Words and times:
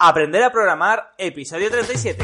Aprender 0.00 0.44
a 0.44 0.52
programar, 0.52 1.12
episodio 1.18 1.72
37. 1.72 2.22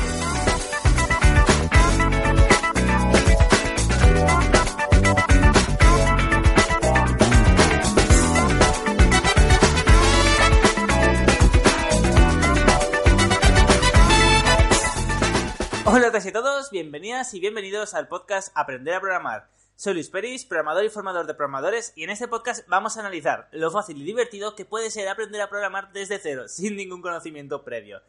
Hola 15.84 15.96
a 15.96 16.10
todos 16.10 16.26
y 16.26 16.30
todos, 16.30 16.70
bienvenidas 16.70 17.34
y 17.34 17.40
bienvenidos 17.40 17.94
al 17.94 18.06
podcast 18.06 18.52
Aprender 18.54 18.94
a 18.94 19.00
programar. 19.00 19.48
Soy 19.76 19.94
Luis 19.94 20.08
Peris, 20.08 20.44
programador 20.44 20.84
y 20.84 20.88
formador 20.88 21.26
de 21.26 21.34
programadores, 21.34 21.92
y 21.96 22.04
en 22.04 22.10
este 22.10 22.28
podcast 22.28 22.64
vamos 22.68 22.96
a 22.96 23.00
analizar 23.00 23.48
lo 23.50 23.72
fácil 23.72 24.00
y 24.00 24.04
divertido 24.04 24.54
que 24.54 24.64
puede 24.64 24.88
ser 24.88 25.08
aprender 25.08 25.40
a 25.40 25.48
programar 25.48 25.92
desde 25.92 26.20
cero, 26.20 26.44
sin 26.48 26.76
ningún 26.76 27.02
conocimiento 27.02 27.64
previo. 27.64 28.00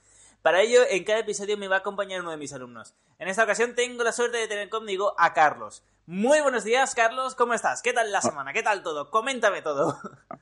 Para 0.43 0.61
ello, 0.61 0.81
en 0.87 1.03
cada 1.03 1.19
episodio 1.19 1.57
me 1.57 1.67
va 1.67 1.77
a 1.77 1.79
acompañar 1.79 2.21
uno 2.21 2.29
de 2.29 2.37
mis 2.37 2.53
alumnos. 2.53 2.93
En 3.17 3.29
esta 3.29 3.43
ocasión 3.43 3.73
tengo 3.73 4.03
la 4.03 4.11
suerte 4.11 4.37
de 4.37 4.47
tener 4.47 4.69
conmigo 4.69 5.15
a 5.17 5.33
Carlos. 5.33 5.83
Muy 6.05 6.39
buenos 6.41 6.63
días, 6.63 6.93
Carlos, 6.93 7.33
¿cómo 7.33 7.55
estás? 7.55 7.81
¿Qué 7.81 7.93
tal 7.93 8.11
la 8.11 8.21
semana? 8.21 8.53
¿Qué 8.53 8.61
tal 8.61 8.83
todo? 8.83 9.09
Coméntame 9.09 9.63
todo. 9.63 9.97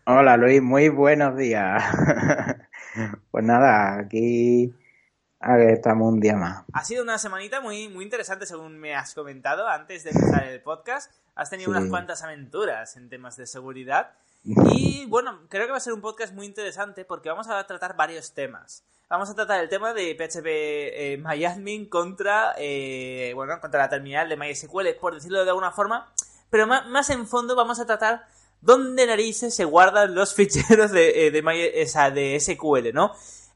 Hola, 0.05 0.35
Luis, 0.35 0.61
muy 0.61 0.89
buenos 0.89 1.37
días. 1.37 1.81
pues 3.31 3.45
nada, 3.45 3.97
aquí 3.97 4.73
estamos 5.69 6.13
un 6.13 6.19
día 6.19 6.35
más. 6.35 6.63
Ha 6.73 6.83
sido 6.83 7.03
una 7.03 7.17
semanita 7.17 7.61
muy, 7.61 7.89
muy 7.89 8.03
interesante, 8.03 8.45
según 8.45 8.77
me 8.79 8.95
has 8.95 9.13
comentado 9.13 9.67
antes 9.67 10.03
de 10.03 10.11
empezar 10.11 10.47
el 10.47 10.61
podcast. 10.61 11.11
Has 11.35 11.49
tenido 11.49 11.71
unas 11.71 11.89
cuantas 11.89 12.23
aventuras 12.23 12.95
en 12.95 13.09
temas 13.09 13.35
de 13.37 13.47
seguridad. 13.47 14.11
Y 14.43 15.05
bueno, 15.07 15.39
creo 15.49 15.65
que 15.65 15.71
va 15.71 15.77
a 15.77 15.81
ser 15.81 15.93
un 15.93 16.01
podcast 16.01 16.33
muy 16.33 16.45
interesante 16.45 17.05
porque 17.05 17.29
vamos 17.29 17.47
a 17.47 17.65
tratar 17.65 17.95
varios 17.95 18.33
temas. 18.33 18.83
Vamos 19.09 19.29
a 19.29 19.35
tratar 19.35 19.61
el 19.61 19.69
tema 19.69 19.93
de 19.93 20.15
PHP 20.15 20.45
eh, 20.45 21.17
MyAdmin 21.23 21.87
contra, 21.87 22.53
eh, 22.57 23.31
bueno, 23.35 23.59
contra 23.61 23.81
la 23.81 23.89
terminal 23.89 24.27
de 24.27 24.37
MySQL, 24.37 24.95
por 24.99 25.13
decirlo 25.13 25.43
de 25.43 25.49
alguna 25.49 25.71
forma. 25.71 26.11
Pero 26.49 26.67
más, 26.67 27.09
en 27.09 27.27
fondo 27.27 27.55
vamos 27.55 27.79
a 27.79 27.85
tratar 27.85 28.25
dónde 28.61 29.05
narices 29.05 29.55
se 29.55 29.65
guardan 29.65 30.15
los 30.15 30.33
ficheros 30.35 30.91
de, 30.91 31.27
eh, 31.27 31.31
de, 31.31 31.41
de 31.41 32.39
SQL, 32.39 32.93
¿no? 32.93 33.13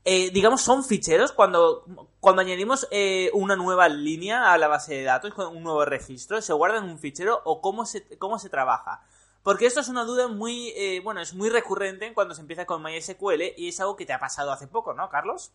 Eh, 0.09 0.31
digamos, 0.31 0.61
son 0.61 0.85
ficheros 0.85 1.33
cuando, 1.33 1.83
cuando 2.21 2.41
añadimos 2.41 2.87
eh, 2.91 3.29
una 3.33 3.57
nueva 3.57 3.89
línea 3.89 4.53
a 4.53 4.57
la 4.57 4.69
base 4.69 4.95
de 4.95 5.03
datos, 5.03 5.33
un 5.37 5.63
nuevo 5.63 5.83
registro, 5.83 6.41
¿se 6.41 6.53
guarda 6.53 6.77
en 6.77 6.85
un 6.85 6.97
fichero 6.97 7.41
o 7.43 7.59
cómo 7.59 7.85
se, 7.85 8.17
cómo 8.17 8.39
se 8.39 8.47
trabaja? 8.47 9.01
Porque 9.43 9.65
esto 9.65 9.81
es 9.81 9.89
una 9.89 10.05
duda 10.05 10.29
muy, 10.29 10.69
eh, 10.77 11.01
bueno, 11.03 11.19
es 11.19 11.33
muy 11.33 11.49
recurrente 11.49 12.13
cuando 12.13 12.35
se 12.35 12.39
empieza 12.39 12.63
con 12.63 12.81
MySQL 12.83 13.41
y 13.57 13.67
es 13.67 13.81
algo 13.81 13.97
que 13.97 14.05
te 14.05 14.13
ha 14.13 14.19
pasado 14.19 14.53
hace 14.53 14.67
poco, 14.67 14.93
¿no, 14.93 15.09
Carlos? 15.09 15.51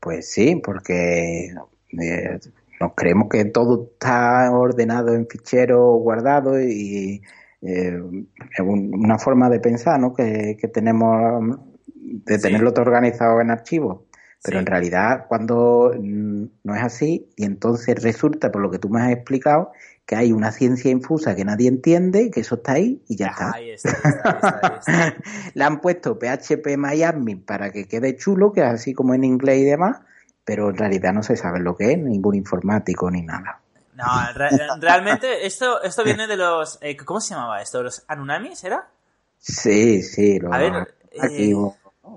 pues 0.00 0.30
sí, 0.30 0.56
porque 0.56 1.48
nos 2.78 2.92
creemos 2.94 3.30
que 3.30 3.46
todo 3.46 3.88
está 3.90 4.50
ordenado 4.52 5.14
en 5.14 5.26
fichero 5.26 5.94
guardado 5.94 6.60
y 6.60 7.22
una 8.58 9.18
forma 9.18 9.48
de 9.48 9.60
pensar, 9.60 9.98
¿no? 9.98 10.12
Que, 10.12 10.58
que 10.60 10.68
tenemos 10.68 11.58
de 12.12 12.38
tenerlo 12.38 12.72
todo 12.72 12.84
organizado 12.84 13.40
en 13.40 13.50
archivos. 13.50 14.02
Pero 14.44 14.58
en 14.58 14.66
realidad, 14.66 15.26
cuando 15.28 15.92
mm, 15.96 16.44
no 16.64 16.74
es 16.74 16.82
así, 16.82 17.30
y 17.36 17.44
entonces 17.44 18.02
resulta, 18.02 18.50
por 18.50 18.60
lo 18.60 18.70
que 18.70 18.80
tú 18.80 18.88
me 18.88 19.00
has 19.00 19.12
explicado, 19.12 19.70
que 20.04 20.16
hay 20.16 20.32
una 20.32 20.50
ciencia 20.50 20.90
infusa 20.90 21.36
que 21.36 21.44
nadie 21.44 21.68
entiende, 21.68 22.30
que 22.30 22.40
eso 22.40 22.56
está 22.56 22.72
ahí 22.72 23.02
y 23.08 23.16
ya 23.16 23.28
está. 23.28 23.52
Ahí 23.54 23.70
está, 23.70 24.80
Le 25.54 25.64
han 25.64 25.80
puesto 25.80 26.18
PHP 26.18 26.76
Miami 26.76 27.36
para 27.36 27.70
que 27.70 27.86
quede 27.86 28.16
chulo, 28.16 28.52
que 28.52 28.62
es 28.62 28.66
así 28.66 28.94
como 28.94 29.14
en 29.14 29.22
inglés 29.22 29.60
y 29.60 29.64
demás, 29.64 30.00
pero 30.44 30.70
en 30.70 30.76
realidad 30.76 31.12
no 31.12 31.22
se 31.22 31.36
sabe 31.36 31.60
lo 31.60 31.76
que 31.76 31.92
es, 31.92 31.98
ningún 31.98 32.34
informático 32.34 33.10
ni 33.12 33.22
nada. 33.22 33.60
No, 33.94 34.06
realmente 34.80 35.46
esto, 35.46 35.80
esto 35.82 36.02
viene 36.02 36.26
de 36.26 36.36
los... 36.36 36.78
Eh, 36.80 36.96
¿Cómo 36.96 37.20
se 37.20 37.34
llamaba 37.34 37.62
esto? 37.62 37.82
¿Los 37.82 38.04
Anunamis 38.08 38.64
era? 38.64 38.88
Sí, 39.38 40.02
sí. 40.02 40.40
a 40.50 40.58
ver, 40.58 40.94
eh, 41.12 41.54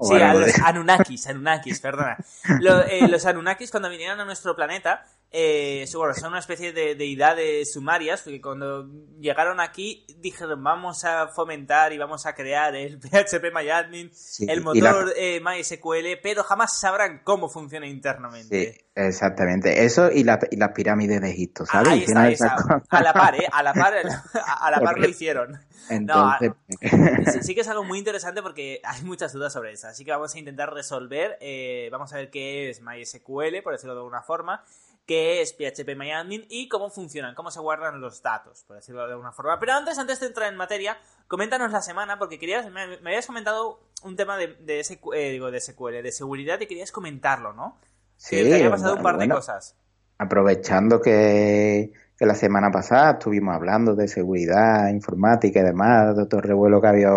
Sí, 0.01 0.16
a 0.16 0.33
los 0.33 0.59
Anunnakis, 0.59 1.28
Anunnakis, 1.28 1.79
perdona. 1.79 2.17
Eh, 2.89 3.07
los 3.07 3.25
Anunnakis 3.25 3.72
cuando 3.72 3.89
vinieron 3.89 4.19
a 4.19 4.25
nuestro 4.25 4.56
planeta, 4.56 5.06
eh, 5.31 5.86
son 5.88 6.13
una 6.28 6.40
especie 6.40 6.72
de 6.72 6.96
deidades 6.96 7.74
sumarias, 7.74 8.22
que 8.22 8.40
cuando 8.40 8.88
llegaron 9.19 9.59
aquí 9.59 10.06
dijeron 10.19 10.63
vamos 10.63 11.03
a 11.03 11.28
fomentar 11.28 11.91
y 11.91 11.97
vamos 11.97 12.25
a 12.25 12.34
crear 12.34 12.75
el 12.75 13.00
PHP 13.02 13.53
MyAdmin, 13.53 14.12
el 14.47 14.62
motor 14.62 15.14
eh, 15.18 15.41
MySQL, 15.41 16.22
pero 16.24 16.44
jamás 16.44 16.80
sabrán 16.80 17.22
cómo 17.24 17.50
funciona 17.50 17.88
internamente. 17.88 18.74
Sí, 18.74 18.85
exactamente. 18.96 19.84
Eso 19.84 20.09
y, 20.12 20.24
las 20.24 20.40
pirámides 20.74 21.22
de 21.22 21.30
Egipto, 21.30 21.66
¿sabes? 21.66 22.16
Ahí 22.16 22.34
está, 22.34 22.56
A 22.90 23.02
la 23.02 23.14
par, 23.14 23.35
¿eh? 23.35 23.47
A 23.52 23.62
la 23.62 23.74
par, 23.74 23.94
a 24.62 24.72
la 24.72 24.80
par 24.80 25.00
lo 25.00 25.08
hicieron. 25.08 25.59
Entonces... 25.90 26.52
sí, 27.41 27.53
que 27.53 27.62
es 27.62 27.68
algo 27.68 27.84
muy 27.84 28.00
interesante 28.00 28.41
porque 28.41 28.81
hay 28.84 29.03
muchas 29.03 29.34
dudas 29.34 29.53
sobre 29.53 29.74
eso. 29.74 29.88
Así 29.88 30.06
que 30.06 30.12
vamos 30.12 30.34
a 30.34 30.40
intentar 30.40 30.74
resolver. 30.74 31.38
Eh, 31.41 31.90
vamos 31.91 32.14
a 32.14 32.18
ver 32.18 32.30
qué 32.30 32.69
es 32.69 32.81
MySQL, 32.81 33.62
por 33.64 33.74
decirlo 33.74 33.94
de 33.94 34.00
alguna 34.00 34.22
forma, 34.22 34.64
qué 35.05 35.41
es 35.41 35.53
PHP 35.53 35.95
MyAdmin 35.95 36.45
y 36.49 36.67
cómo 36.67 36.89
funcionan, 36.89 37.35
cómo 37.35 37.51
se 37.51 37.59
guardan 37.59 38.01
los 38.01 38.21
datos, 38.21 38.63
por 38.67 38.77
decirlo 38.77 39.05
de 39.05 39.13
alguna 39.13 39.31
forma. 39.31 39.59
Pero 39.59 39.73
antes, 39.73 39.97
antes 39.97 40.19
de 40.19 40.27
entrar 40.27 40.51
en 40.51 40.57
materia, 40.57 40.97
coméntanos 41.27 41.71
la 41.71 41.81
semana, 41.81 42.17
porque 42.17 42.39
querías, 42.39 42.69
me, 42.71 42.81
habías 42.81 43.27
comentado 43.27 43.79
un 44.03 44.16
tema 44.16 44.38
de, 44.38 44.55
de, 44.55 44.79
eh, 44.79 45.31
digo, 45.31 45.51
de 45.51 45.61
SQL, 45.61 46.01
de 46.01 46.11
seguridad, 46.11 46.59
y 46.59 46.67
querías 46.67 46.91
comentarlo, 46.91 47.53
¿no? 47.53 47.77
Sí. 48.17 48.38
Que 48.38 48.43
te 48.45 48.55
había 48.55 48.71
pasado 48.71 48.95
un 48.95 49.03
par 49.03 49.17
de 49.17 49.29
cosas. 49.29 49.75
Aprovechando 50.17 51.01
que 51.01 51.91
que 52.17 52.25
la 52.25 52.35
semana 52.35 52.72
pasada 52.72 53.11
estuvimos 53.11 53.55
hablando 53.55 53.95
de 53.95 54.07
seguridad 54.07 54.89
informática 54.89 55.59
y 55.59 55.63
demás, 55.63 56.16
de 56.16 56.25
todo 56.25 56.39
el 56.39 56.47
revuelo 56.47 56.81
que 56.81 56.87
había 56.87 57.09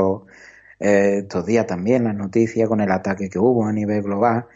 eh, 0.81 1.19
estos 1.23 1.47
días 1.47 1.67
también, 1.67 2.05
las 2.05 2.15
noticias 2.15 2.69
con 2.69 2.81
el 2.81 2.91
ataque 2.91 3.29
que 3.29 3.39
hubo 3.39 3.65
a 3.65 3.73
nivel 3.73 4.03
global. 4.03 4.47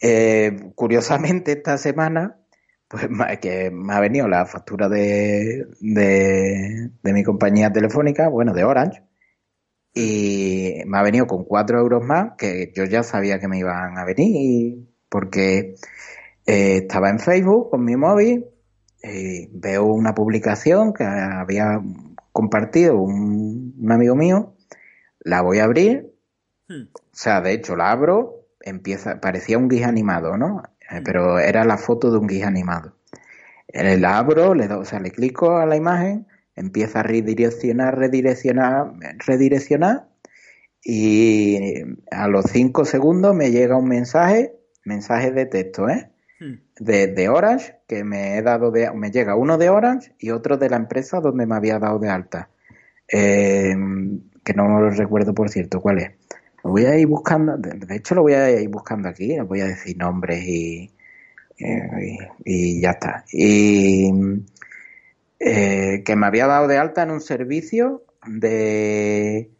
Eh, 0.00 0.72
curiosamente, 0.74 1.52
esta 1.52 1.76
semana, 1.78 2.36
pues 2.92 3.38
que 3.40 3.70
me 3.70 3.94
ha 3.94 4.00
venido 4.00 4.28
la 4.28 4.44
factura 4.44 4.86
de, 4.88 5.66
de, 5.80 6.90
de, 7.02 7.12
mi 7.14 7.24
compañía 7.24 7.72
telefónica, 7.72 8.28
bueno, 8.28 8.52
de 8.52 8.64
Orange, 8.64 9.02
y 9.94 10.74
me 10.86 10.98
ha 10.98 11.02
venido 11.02 11.26
con 11.26 11.44
cuatro 11.44 11.78
euros 11.78 12.04
más, 12.04 12.32
que 12.36 12.70
yo 12.74 12.84
ya 12.84 13.02
sabía 13.02 13.40
que 13.40 13.48
me 13.48 13.58
iban 13.58 13.96
a 13.96 14.04
venir, 14.04 14.86
porque 15.08 15.76
eh, 16.44 16.76
estaba 16.82 17.08
en 17.08 17.18
Facebook 17.18 17.70
con 17.70 17.82
mi 17.82 17.96
móvil, 17.96 18.44
eh, 19.02 19.48
veo 19.52 19.86
una 19.86 20.14
publicación 20.14 20.92
que 20.92 21.04
había 21.04 21.80
compartido 22.30 22.98
un, 22.98 23.74
amigo 23.88 24.14
mío, 24.14 24.54
la 25.20 25.40
voy 25.40 25.60
a 25.60 25.64
abrir, 25.64 26.12
hmm. 26.68 26.88
o 26.94 27.00
sea, 27.10 27.40
de 27.40 27.54
hecho 27.54 27.74
la 27.74 27.90
abro, 27.90 28.48
empieza, 28.60 29.18
parecía 29.18 29.56
un 29.56 29.70
GIF 29.70 29.86
animado, 29.86 30.36
¿no? 30.36 30.62
Eh, 30.90 31.00
hmm. 31.00 31.04
pero 31.04 31.38
era 31.38 31.64
la 31.64 31.78
foto 31.78 32.10
de 32.10 32.18
un 32.18 32.28
GIF 32.28 32.44
animado. 32.44 32.94
Eh, 33.68 33.96
la 33.98 34.18
abro, 34.18 34.54
le 34.54 34.68
doy, 34.68 34.80
o 34.80 34.84
sea, 34.84 35.00
le 35.00 35.10
clico 35.10 35.56
a 35.56 35.66
la 35.66 35.76
imagen, 35.76 36.26
empieza 36.54 37.00
a 37.00 37.02
redireccionar, 37.02 37.98
redireccionar, 37.98 38.92
redireccionar, 39.26 40.08
y 40.84 41.58
a 42.10 42.28
los 42.28 42.46
cinco 42.46 42.84
segundos 42.84 43.34
me 43.34 43.50
llega 43.50 43.76
un 43.76 43.88
mensaje, 43.88 44.54
mensaje 44.84 45.30
de 45.30 45.46
texto, 45.46 45.88
¿eh? 45.88 46.10
de, 46.80 47.06
de, 47.06 47.28
Orange, 47.28 47.76
que 47.86 48.02
me 48.02 48.36
he 48.36 48.42
dado 48.42 48.72
de, 48.72 48.90
me 48.92 49.12
llega 49.12 49.36
uno 49.36 49.58
de 49.58 49.70
Orange 49.70 50.12
y 50.18 50.30
otro 50.30 50.56
de 50.56 50.68
la 50.68 50.76
empresa 50.76 51.20
donde 51.20 51.46
me 51.46 51.54
había 51.54 51.78
dado 51.78 52.00
de 52.00 52.08
alta. 52.08 52.50
Eh, 53.06 53.74
que 54.44 54.54
no 54.54 54.80
lo 54.80 54.90
recuerdo 54.90 55.34
por 55.34 55.50
cierto 55.50 55.80
cuál 55.80 55.98
es. 55.98 56.10
Lo 56.64 56.70
voy 56.70 56.84
a 56.84 56.98
ir 56.98 57.06
buscando, 57.06 57.56
de, 57.56 57.96
hecho 57.96 58.14
lo 58.14 58.22
voy 58.22 58.34
a 58.34 58.60
ir 58.60 58.68
buscando 58.68 59.08
aquí, 59.08 59.38
voy 59.40 59.60
a 59.60 59.66
decir 59.66 59.96
nombres 59.96 60.44
y, 60.46 60.90
eh, 61.58 62.18
y, 62.44 62.80
ya 62.80 62.90
está. 62.90 63.24
Y 63.32 64.10
eh, 65.40 66.02
que 66.04 66.16
me 66.16 66.26
había 66.26 66.46
dado 66.46 66.68
de 66.68 66.78
alta 66.78 67.02
en 67.02 67.10
un 67.10 67.20
servicio 67.20 68.04
de... 68.26 69.50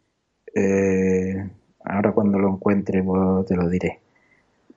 ahora 1.83 2.13
cuando 2.13 2.39
lo 2.39 2.49
encuentre 2.49 3.03
pues, 3.03 3.45
te 3.47 3.55
lo 3.55 3.69
diré. 3.69 3.99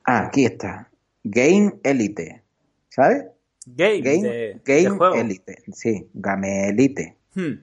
Ah, 0.04 0.26
aquí 0.26 0.44
está. 0.44 0.88
Game 1.22 1.74
Elite. 1.82 2.42
¿Sabes? 2.88 3.26
Game, 3.66 4.00
Game, 4.00 4.60
Game 4.64 5.20
Elite. 5.20 5.56
Sí, 5.72 6.08
Game 6.14 6.68
Elite. 6.68 7.16
Hmm. 7.34 7.54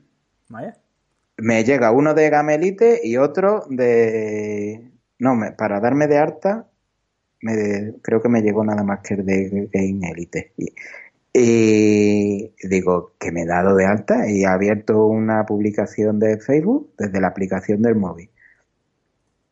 Vaya. 0.49 0.77
Me 1.43 1.65
llega 1.65 1.91
uno 1.91 2.13
de 2.13 2.29
Game 2.29 2.55
Elite 2.55 3.01
y 3.03 3.17
otro 3.17 3.65
de... 3.69 4.91
No, 5.19 5.35
me, 5.35 5.51
para 5.51 5.81
darme 5.81 6.07
de 6.07 6.17
harta, 6.17 6.69
me, 7.41 7.95
creo 8.01 8.21
que 8.21 8.29
me 8.29 8.41
llegó 8.41 8.63
nada 8.63 8.81
más 8.83 9.01
que 9.01 9.15
el 9.15 9.25
de 9.25 9.69
Game 9.73 10.09
Elite. 10.09 10.53
Y, 10.55 10.73
y 11.33 12.67
digo 12.69 13.11
que 13.19 13.33
me 13.33 13.41
he 13.41 13.45
dado 13.45 13.75
de 13.75 13.85
alta 13.85 14.29
y 14.29 14.43
he 14.43 14.47
abierto 14.47 15.05
una 15.05 15.45
publicación 15.45 16.17
de 16.17 16.37
Facebook 16.37 16.93
desde 16.97 17.19
la 17.19 17.27
aplicación 17.27 17.81
del 17.81 17.95
móvil. 17.95 18.29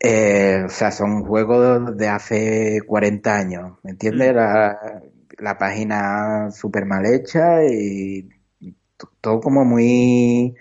Eh, 0.00 0.62
o 0.66 0.68
sea, 0.68 0.90
son 0.90 1.24
juegos 1.24 1.96
de 1.96 2.08
hace 2.08 2.80
40 2.86 3.36
años, 3.36 3.78
¿me 3.84 3.92
entiendes? 3.92 4.32
Mm. 4.32 4.36
La, 4.36 5.02
la, 5.38 5.58
página 5.58 6.50
súper 6.50 6.86
mal 6.86 7.06
hecha 7.06 7.64
y 7.64 8.28
todo 9.20 9.40
como 9.40 9.64
muy, 9.64 10.56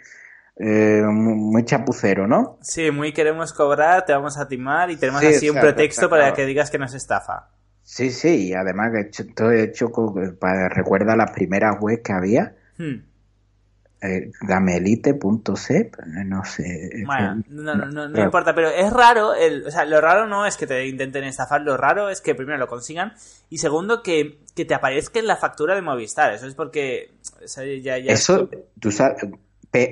eh, 0.61 1.01
muy 1.03 1.65
chapucero, 1.65 2.27
¿no? 2.27 2.57
Sí, 2.61 2.91
muy 2.91 3.13
queremos 3.13 3.53
cobrar, 3.53 4.05
te 4.05 4.13
vamos 4.13 4.37
a 4.37 4.47
timar 4.47 4.91
y 4.91 4.97
tenemos 4.97 5.23
así 5.23 5.49
un 5.49 5.59
pretexto 5.59 6.09
para 6.09 6.33
que 6.33 6.45
digas 6.45 6.69
que 6.69 6.77
nos 6.77 6.93
estafa. 6.93 7.49
Sí, 7.83 8.11
sí, 8.11 8.49
y 8.49 8.53
además 8.53 8.91
que 8.91 9.23
todo 9.23 9.51
hecho, 9.51 9.91
para, 10.39 10.69
recuerda 10.69 11.15
las 11.15 11.31
primeras 11.31 11.77
webs 11.81 12.01
que 12.03 12.13
había. 12.13 12.55
Hmm 12.77 13.11
eh, 14.01 14.31
gamelite.c, 14.41 15.91
no 16.25 16.43
sé. 16.43 17.03
Bueno, 17.05 17.43
no, 17.49 17.75
no, 17.75 18.09
no, 18.09 18.23
importa, 18.23 18.55
pero 18.55 18.69
es 18.69 18.91
raro, 18.91 19.35
el, 19.35 19.67
o 19.67 19.71
sea, 19.71 19.85
lo 19.85 20.01
raro 20.01 20.27
no 20.27 20.47
es 20.47 20.57
que 20.57 20.65
te 20.65 20.87
intenten 20.87 21.23
estafar, 21.23 21.61
lo 21.61 21.77
raro 21.77 22.09
es 22.09 22.19
que 22.19 22.33
primero 22.33 22.57
lo 22.57 22.67
consigan 22.67 23.13
y 23.49 23.59
segundo 23.59 24.01
que, 24.01 24.39
que 24.55 24.65
te 24.65 24.73
aparezca 24.73 25.19
en 25.19 25.27
la 25.27 25.35
factura 25.35 25.75
de 25.75 25.83
Movistar, 25.83 26.33
eso 26.33 26.47
es 26.47 26.55
porque... 26.55 27.11
ya, 27.55 27.99
ya 27.99 28.11
eso, 28.11 28.49
tú 28.79 28.91
sabes, 28.91 29.21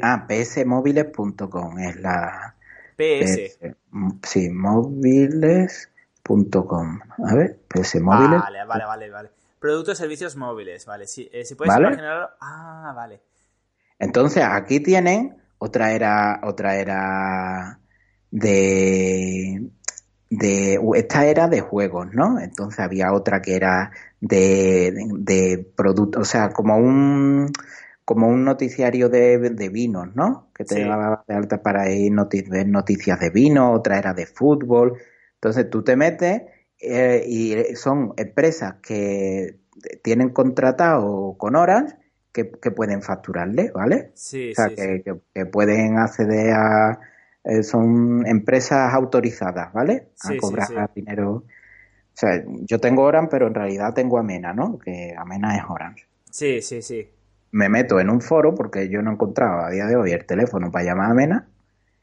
ah, 0.02 0.26
psmóviles.com 0.28 1.80
es 1.80 1.96
la... 2.00 2.56
PS. 2.98 3.58
sí, 4.24 4.50
móviles.com. 4.50 5.70
A 7.26 7.36
ver, 7.36 7.60
psmóviles. 7.74 8.42
Vale, 8.42 8.66
vale, 8.66 8.86
vale, 8.86 9.10
vale. 9.10 9.30
Productos 9.60 9.98
y 9.98 10.02
servicios 10.02 10.36
móviles, 10.36 10.86
vale. 10.86 11.08
Si, 11.08 11.30
eh, 11.32 11.46
si 11.46 11.56
puedes 11.56 11.76
imaginarlo... 11.76 12.30
Ah, 12.42 12.94
vale. 12.96 13.22
Entonces 14.00 14.44
aquí 14.44 14.80
tienen 14.80 15.38
otra 15.58 15.92
era, 15.92 16.40
otra 16.44 16.78
era 16.78 17.80
de, 18.32 19.70
de 20.30 20.80
esta 20.96 21.26
era 21.26 21.48
de 21.48 21.62
juegos, 21.62 22.08
¿no? 22.14 22.40
Entonces 22.40 22.80
había 22.80 23.14
otra 23.14 23.42
que 23.42 23.56
era 23.56 23.92
de, 24.22 24.94
de, 25.18 25.72
productos, 25.76 26.22
o 26.22 26.26
sea, 26.26 26.52
como 26.52 26.78
un 26.78 27.52
como 28.10 28.28
un 28.28 28.44
noticiario 28.44 29.08
de, 29.08 29.38
de 29.38 29.70
vinos, 29.70 30.16
¿no? 30.16 30.50
Que 30.56 30.64
te 30.64 30.84
daba 30.84 31.24
de 31.28 31.36
alta 31.36 31.62
para 31.62 31.92
ir 31.92 32.12
ver 32.50 32.68
noticias 32.68 33.20
de 33.20 33.30
vino, 33.30 33.72
otra 33.72 34.00
era 34.00 34.16
de 34.16 34.26
fútbol. 34.26 34.98
Entonces 35.36 35.70
tú 35.70 35.84
te 35.84 35.96
metes 35.96 36.42
eh, 36.82 37.24
y 37.28 37.76
son 37.76 38.16
empresas 38.18 38.78
que 38.82 39.60
tienen 40.02 40.30
contratado 40.30 41.36
con 41.38 41.56
horas 41.56 41.98
que, 42.32 42.46
pueden 42.46 43.04
facturarle, 43.04 43.70
¿vale? 43.76 44.10
Sí, 44.16 44.54
o 44.54 44.56
sea, 44.56 44.70
sí, 44.70 45.04
que, 45.36 45.46
pueden 45.46 46.00
acceder 46.00 46.54
a... 46.54 47.00
Eh, 47.44 47.62
son 47.62 48.26
empresas 48.26 48.92
autorizadas, 48.92 49.72
¿vale? 49.72 50.08
a 50.24 50.36
cobrar 50.36 50.90
dinero. 50.96 51.32
O 51.36 51.46
sea, 52.16 52.44
yo 52.62 52.80
tengo 52.80 53.04
Oran, 53.04 53.30
pero 53.30 53.46
en 53.46 53.54
realidad 53.54 53.94
tengo 53.94 54.18
Amena, 54.18 54.52
¿no? 54.52 54.80
Que 54.80 55.14
Amena 55.16 55.56
es 55.56 55.64
Orange. 55.70 56.08
Sí, 56.32 56.64
sí, 56.64 56.82
sí. 56.82 57.08
Me 57.52 57.70
meto 57.70 58.00
en 58.00 58.10
un 58.10 58.22
foro 58.22 58.56
porque 58.56 58.90
yo 58.90 59.02
no 59.02 59.12
encontraba 59.12 59.68
a 59.68 59.70
día 59.70 59.86
de 59.86 59.96
hoy 59.96 60.12
el 60.12 60.26
teléfono 60.26 60.72
para 60.72 60.86
llamar 60.86 61.08
a 61.08 61.12
Amena. 61.12 61.48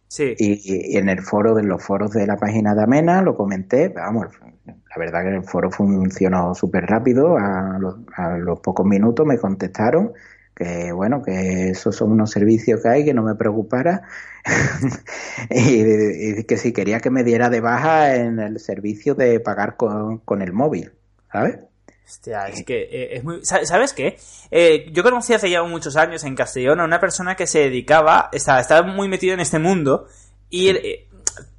Sí. 0.08 0.34
Y, 0.38 0.96
en 0.96 1.08
el 1.08 1.20
foro, 1.20 1.54
de 1.54 1.64
los 1.64 1.82
foros 1.82 2.12
de 2.12 2.26
la 2.26 2.36
página 2.36 2.74
de 2.74 2.82
Amena, 2.84 3.22
lo 3.22 3.36
comenté, 3.36 3.88
vamos, 3.88 4.26
la 4.64 4.96
verdad 4.96 5.22
que 5.22 5.36
el 5.36 5.42
foro 5.42 5.70
funcionó 5.70 6.54
súper 6.54 6.86
rápido, 6.86 7.36
a 7.36 7.78
los, 7.80 7.96
a 8.16 8.38
los 8.38 8.60
pocos 8.60 8.86
minutos 8.86 9.26
me 9.26 9.36
contestaron 9.36 10.12
que 10.56 10.90
bueno, 10.90 11.22
que 11.22 11.68
esos 11.68 11.94
son 11.94 12.12
unos 12.12 12.30
servicios 12.30 12.82
que 12.82 12.88
hay, 12.88 13.04
que 13.04 13.12
no 13.12 13.22
me 13.22 13.34
preocupara 13.34 14.02
y, 15.50 16.44
que 16.44 16.56
si 16.56 16.72
quería 16.72 17.00
que 17.00 17.10
me 17.10 17.24
diera 17.24 17.50
de 17.50 17.60
baja 17.60 18.16
en 18.16 18.40
el 18.40 18.58
servicio 18.58 19.14
de 19.14 19.38
pagar 19.38 19.76
con, 19.76 20.18
con 20.18 20.40
el 20.40 20.54
móvil, 20.54 20.92
¿sabes? 21.30 21.58
Hostia, 22.06 22.46
es 22.48 22.64
que 22.66 22.82
eh, 22.82 23.16
es 23.16 23.24
muy... 23.24 23.40
¿Sabes 23.42 23.92
qué? 23.92 24.18
Eh, 24.50 24.86
yo 24.92 25.02
conocí 25.02 25.34
hace 25.34 25.50
ya 25.50 25.62
muchos 25.64 25.96
años 25.96 26.24
en 26.24 26.34
Castellón 26.34 26.80
a 26.80 26.84
una 26.84 27.00
persona 27.00 27.34
que 27.34 27.46
se 27.46 27.60
dedicaba, 27.60 28.30
estaba, 28.32 28.60
estaba 28.60 28.86
muy 28.86 29.08
metido 29.08 29.34
en 29.34 29.40
este 29.40 29.58
mundo 29.58 30.06
y 30.48 30.68
eh, 30.68 31.08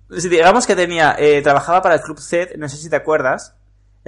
digamos 0.09 0.65
que 0.65 0.75
tenía, 0.75 1.17
trabajaba 1.43 1.81
para 1.81 1.95
el 1.95 2.01
Club 2.01 2.19
Z, 2.19 2.53
no 2.57 2.69
sé 2.69 2.77
si 2.77 2.89
te 2.89 2.95
acuerdas, 2.95 3.56
eh, 3.56 3.56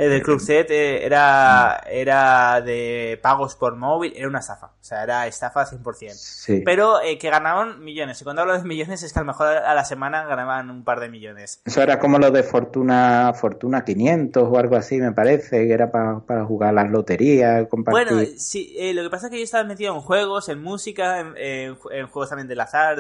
del 0.08 0.24
Club 0.24 0.40
Set 0.40 0.72
eh, 0.72 1.06
era, 1.06 1.84
era 1.90 2.62
de 2.62 3.20
pagos 3.22 3.56
por 3.56 3.76
móvil, 3.76 4.14
era 4.16 4.28
una 4.28 4.40
estafa. 4.40 4.68
O 4.68 4.84
sea, 4.84 5.04
era 5.04 5.28
estafa 5.28 5.66
100%. 5.66 6.64
Pero 6.64 7.02
eh, 7.02 7.18
que 7.18 7.30
ganaban 7.30 7.84
millones. 7.84 8.22
Y 8.22 8.24
cuando 8.24 8.44
hablo 8.44 8.58
de 8.58 8.64
millones 8.64 9.04
es 9.04 9.12
que 9.12 9.20
a 9.20 9.24
lo 9.24 9.28
mejor 9.28 9.48
a 9.48 9.74
la 9.74 9.84
semana 9.84 10.26
ganaban 10.26 10.70
un 10.70 10.84
par 10.84 11.00
de 11.00 11.10
millones. 11.10 11.62
Eso 11.66 11.82
era 11.82 12.00
como 12.00 12.18
lo 12.18 12.32
de 12.32 12.44
Fortuna 12.44 13.34
Fortuna 13.34 13.84
500 13.84 14.48
o 14.50 14.58
algo 14.58 14.78
así, 14.78 14.98
me 14.98 15.12
parece, 15.12 15.68
que 15.68 15.74
era 15.74 15.92
para, 15.92 16.46
jugar 16.46 16.74
las 16.74 16.90
loterías, 16.90 17.68
compartir. 17.68 18.08
Bueno, 18.08 18.28
sí, 18.38 18.76
lo 18.94 19.04
que 19.04 19.10
pasa 19.10 19.28
es 19.28 19.32
que 19.32 19.38
yo 19.40 19.44
estaba 19.44 19.64
metido 19.66 19.94
en 19.94 20.02
juegos, 20.02 20.48
en 20.48 20.62
música, 20.62 21.20
en, 21.36 21.76
juegos 21.76 22.30
también 22.30 22.48
del 22.48 22.62
azar, 22.62 22.98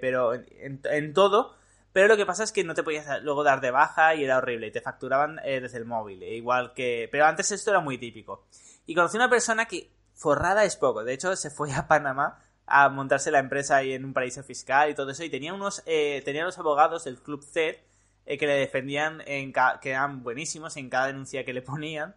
pero 0.00 0.32
en 0.34 1.12
todo 1.14 1.59
pero 1.92 2.08
lo 2.08 2.16
que 2.16 2.26
pasa 2.26 2.44
es 2.44 2.52
que 2.52 2.62
no 2.62 2.74
te 2.74 2.82
podías 2.82 3.22
luego 3.22 3.42
dar 3.42 3.60
de 3.60 3.70
baja 3.70 4.14
y 4.14 4.24
era 4.24 4.38
horrible. 4.38 4.68
Y 4.68 4.72
te 4.72 4.80
facturaban 4.80 5.40
eh, 5.44 5.60
desde 5.60 5.78
el 5.78 5.84
móvil. 5.84 6.22
E 6.22 6.36
igual 6.36 6.72
que. 6.74 7.08
Pero 7.10 7.26
antes 7.26 7.50
esto 7.50 7.70
era 7.70 7.80
muy 7.80 7.98
típico. 7.98 8.46
Y 8.86 8.94
conocí 8.94 9.16
una 9.16 9.30
persona 9.30 9.66
que 9.66 9.90
forrada 10.14 10.64
es 10.64 10.76
poco. 10.76 11.02
De 11.02 11.14
hecho, 11.14 11.34
se 11.36 11.50
fue 11.50 11.72
a 11.72 11.88
Panamá 11.88 12.44
a 12.66 12.88
montarse 12.88 13.32
la 13.32 13.40
empresa 13.40 13.76
ahí 13.76 13.92
en 13.92 14.04
un 14.04 14.12
paraíso 14.12 14.44
fiscal 14.44 14.90
y 14.90 14.94
todo 14.94 15.10
eso. 15.10 15.24
Y 15.24 15.30
tenía 15.30 15.52
unos. 15.52 15.82
Eh, 15.86 16.22
tenía 16.24 16.44
los 16.44 16.58
abogados 16.58 17.04
del 17.04 17.20
Club 17.20 17.42
Z 17.42 17.78
eh, 18.26 18.38
que 18.38 18.46
le 18.46 18.54
defendían, 18.54 19.22
en 19.26 19.52
que 19.82 19.90
eran 19.90 20.22
buenísimos 20.22 20.76
en 20.76 20.88
cada 20.90 21.08
denuncia 21.08 21.44
que 21.44 21.52
le 21.52 21.62
ponían. 21.62 22.14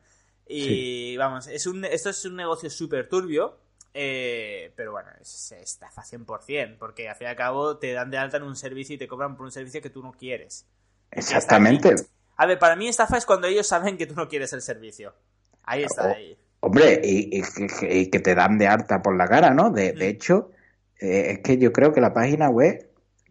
Y 0.48 1.18
vamos, 1.18 1.48
es 1.48 1.66
un, 1.66 1.86
esto 1.86 2.10
es 2.10 2.26
un 2.26 2.36
negocio 2.36 2.70
súper 2.70 3.08
turbio, 3.08 3.58
eh, 3.94 4.72
pero 4.76 4.92
bueno, 4.92 5.10
es 5.22 5.52
estafa 5.52 6.02
100%, 6.02 6.78
porque 6.80 7.10
al 7.10 7.16
fin 7.16 7.28
y 7.28 7.30
al 7.30 7.36
cabo 7.36 7.78
te 7.78 7.94
dan 7.94 8.10
de 8.10 8.18
alta 8.18 8.38
en 8.38 8.44
un 8.44 8.56
servicio 8.56 8.96
y 8.96 8.98
te 8.98 9.08
cobran 9.08 9.36
por 9.36 9.46
un 9.46 9.52
servicio 9.52 9.82
que 9.82 9.92
tú 9.92 10.02
no 10.02 10.14
quieres. 10.14 10.66
Exactamente. 11.12 11.96
A 12.38 12.48
ver, 12.48 12.58
para 12.58 12.76
mí 12.76 12.88
estafa 12.88 13.18
es 13.18 13.26
cuando 13.26 13.48
ellos 13.48 13.68
saben 13.68 13.98
que 13.98 14.08
tú 14.08 14.16
no 14.16 14.28
quieres 14.28 14.52
el 14.54 14.64
servicio. 14.64 15.14
Ahí 15.64 15.84
está, 15.84 16.10
ahí. 16.10 16.36
Hombre, 16.62 17.00
y, 17.04 18.10
que 18.10 18.20
te 18.20 18.34
dan 18.34 18.58
de 18.58 18.68
alta 18.68 19.02
por 19.02 19.16
la 19.16 19.28
cara, 19.28 19.54
¿no? 19.54 19.70
De, 19.70 19.94
de 19.94 20.06
mm. 20.06 20.10
hecho, 20.10 20.52
eh, 21.00 21.34
es 21.34 21.40
que 21.40 21.58
yo 21.58 21.72
creo 21.72 21.94
que 21.94 22.02
la 22.02 22.14
página 22.14 22.50
web 22.50 22.90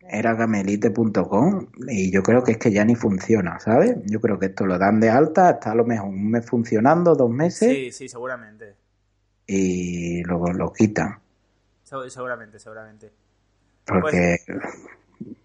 era 0.09 0.35
gamelite.com 0.35 1.67
y 1.89 2.13
yo 2.13 2.23
creo 2.23 2.45
que 2.45 2.53
es 2.53 2.59
que 2.59 2.71
ya 2.71 2.85
ni 2.85 2.95
funciona, 2.95 3.59
¿sabes? 3.59 3.97
Yo 4.05 4.21
creo 4.21 4.39
que 4.39 4.47
esto 4.47 4.67
lo 4.67 4.79
dan 4.79 5.01
de 5.01 5.11
alta, 5.11 5.51
está 5.51 5.73
a 5.73 5.75
lo 5.75 5.85
mejor 5.85 6.09
un 6.09 6.31
mes 6.31 6.47
funcionando, 6.47 7.15
dos 7.15 7.31
meses. 7.31 7.69
Sí, 7.69 7.91
sí, 7.91 8.09
seguramente 8.09 8.82
y 9.53 10.23
luego 10.23 10.53
lo 10.53 10.73
quitan. 10.73 11.19
Seguramente, 11.83 12.59
seguramente. 12.59 13.11
Porque, 13.85 14.39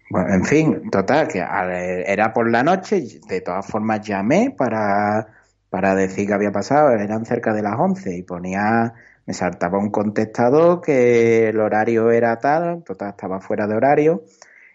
bueno, 0.08 0.34
en 0.34 0.44
fin, 0.44 0.90
total, 0.90 1.28
que 1.28 1.38
era 1.38 2.32
por 2.32 2.50
la 2.50 2.62
noche, 2.62 3.02
de 3.28 3.40
todas 3.40 3.66
formas 3.66 4.00
llamé 4.00 4.54
para, 4.56 5.26
para 5.68 5.94
decir 5.94 6.26
que 6.26 6.34
había 6.34 6.52
pasado, 6.52 6.90
eran 6.90 7.26
cerca 7.26 7.52
de 7.52 7.62
las 7.62 7.78
11 7.78 8.16
y 8.16 8.22
ponía, 8.22 8.94
me 9.26 9.34
saltaba 9.34 9.78
un 9.78 9.90
contestador 9.90 10.80
que 10.80 11.48
el 11.48 11.60
horario 11.60 12.10
era 12.10 12.38
tal, 12.38 12.82
total 12.84 13.10
estaba 13.10 13.40
fuera 13.40 13.66
de 13.66 13.74
horario 13.74 14.24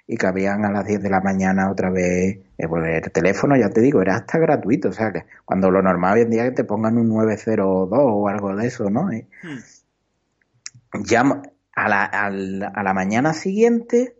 y 0.05 0.17
que 0.17 0.27
habían 0.27 0.65
a 0.65 0.71
las 0.71 0.85
10 0.85 1.01
de 1.01 1.09
la 1.09 1.21
mañana 1.21 1.71
otra 1.71 1.89
vez 1.89 2.39
eh, 2.57 2.67
pues 2.67 3.05
el 3.05 3.11
teléfono, 3.11 3.55
ya 3.55 3.69
te 3.69 3.81
digo, 3.81 4.01
era 4.01 4.15
hasta 4.15 4.37
gratuito, 4.37 4.89
o 4.89 4.91
sea 4.91 5.11
que 5.11 5.25
cuando 5.45 5.71
lo 5.71 5.81
normal 5.81 6.15
hoy 6.15 6.21
en 6.21 6.29
día 6.29 6.43
que 6.43 6.51
te 6.51 6.63
pongan 6.63 6.97
un 6.97 7.09
902 7.09 7.89
o 7.91 8.27
algo 8.27 8.55
de 8.55 8.67
eso, 8.67 8.89
¿no? 8.89 9.07
Hmm. 9.07 9.59
Ya 11.05 11.23
a 11.75 11.89
la, 11.89 12.03
a 12.05 12.83
la 12.83 12.93
mañana 12.93 13.33
siguiente, 13.33 14.15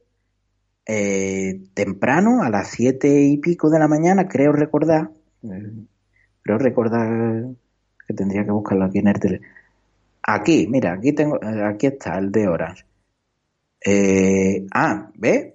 eh, 0.86 1.62
temprano, 1.74 2.42
a 2.42 2.50
las 2.50 2.70
7 2.70 3.22
y 3.22 3.38
pico 3.38 3.70
de 3.70 3.80
la 3.80 3.88
mañana, 3.88 4.28
creo 4.28 4.52
recordar, 4.54 5.12
eh, 5.44 5.74
creo 6.42 6.58
recordar 6.58 7.46
que 8.08 8.13
tendría 8.13 8.44
que 8.46 8.52
buscarlo 8.52 8.86
aquí 8.86 9.00
en 9.00 9.08
el 9.10 9.20
teléfono. 9.20 9.50
Aquí, 10.24 10.68
mira, 10.70 10.94
aquí 10.94 11.12
tengo, 11.13 11.40
aquí 11.44 11.88
está 11.88 12.18
el 12.18 12.32
de 12.32 12.48
horas. 12.48 12.86
ah, 14.74 15.12
¿ves? 15.16 15.54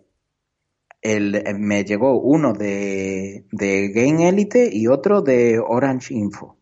El, 1.02 1.34
eh, 1.34 1.54
me 1.54 1.84
llegó 1.84 2.20
uno 2.20 2.52
de, 2.52 3.44
de 3.52 3.88
Game 3.88 4.28
Elite 4.28 4.68
y 4.72 4.86
otro 4.86 5.22
de 5.22 5.58
Orange 5.58 6.14
Info. 6.14 6.56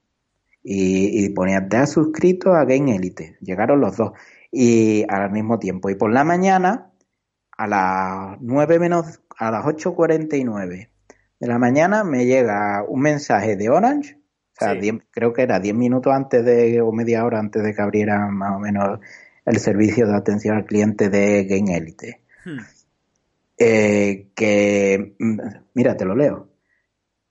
Y, 0.63 1.25
y 1.25 1.29
ponía, 1.31 1.69
te 1.69 1.77
has 1.77 1.93
suscrito 1.93 2.53
a 2.53 2.65
Game 2.65 2.95
Elite. 2.95 3.39
Llegaron 3.41 3.81
los 3.81 3.97
dos. 3.97 4.13
Y 4.51 5.05
al 5.09 5.31
mismo 5.31 5.59
tiempo. 5.59 5.91
Y 5.91 5.95
por 5.95 6.13
la 6.13 6.25
mañana, 6.25 6.93
a 7.57 7.67
las 7.67 8.39
9 8.41 8.79
menos, 8.79 9.21
a 9.39 9.51
las 9.51 9.65
8.49 9.65 10.91
de 11.39 11.47
la 11.47 11.59
mañana, 11.59 12.05
me 12.05 12.27
llega 12.27 12.85
un 12.89 13.01
mensaje 13.01 13.57
de 13.57 13.71
Orange. 13.71 14.19
O 14.59 14.65
sea, 14.65 14.75
creo 15.11 15.35
que 15.35 15.43
era 15.43 15.61
10 15.61 15.75
minutos 15.75 16.13
antes 16.13 16.45
de, 16.45 16.81
o 16.81 16.91
media 16.91 17.25
hora 17.25 17.39
antes 17.39 17.63
de 17.63 17.75
que 17.75 17.83
abriera 17.83 18.27
más 18.29 18.57
o 18.57 18.59
menos 18.59 19.01
el 19.45 19.59
servicio 19.59 20.07
de 20.07 20.17
atención 20.17 20.57
al 20.57 20.65
cliente 20.65 21.11
de 21.11 21.45
Game 21.45 21.77
Elite. 21.77 22.23
Hmm 22.45 22.61
eh, 23.59 24.31
que, 24.35 25.17
mm, 25.19 25.41
mira, 25.75 25.97
te 25.97 26.05
lo 26.05 26.15
leo. 26.15 26.49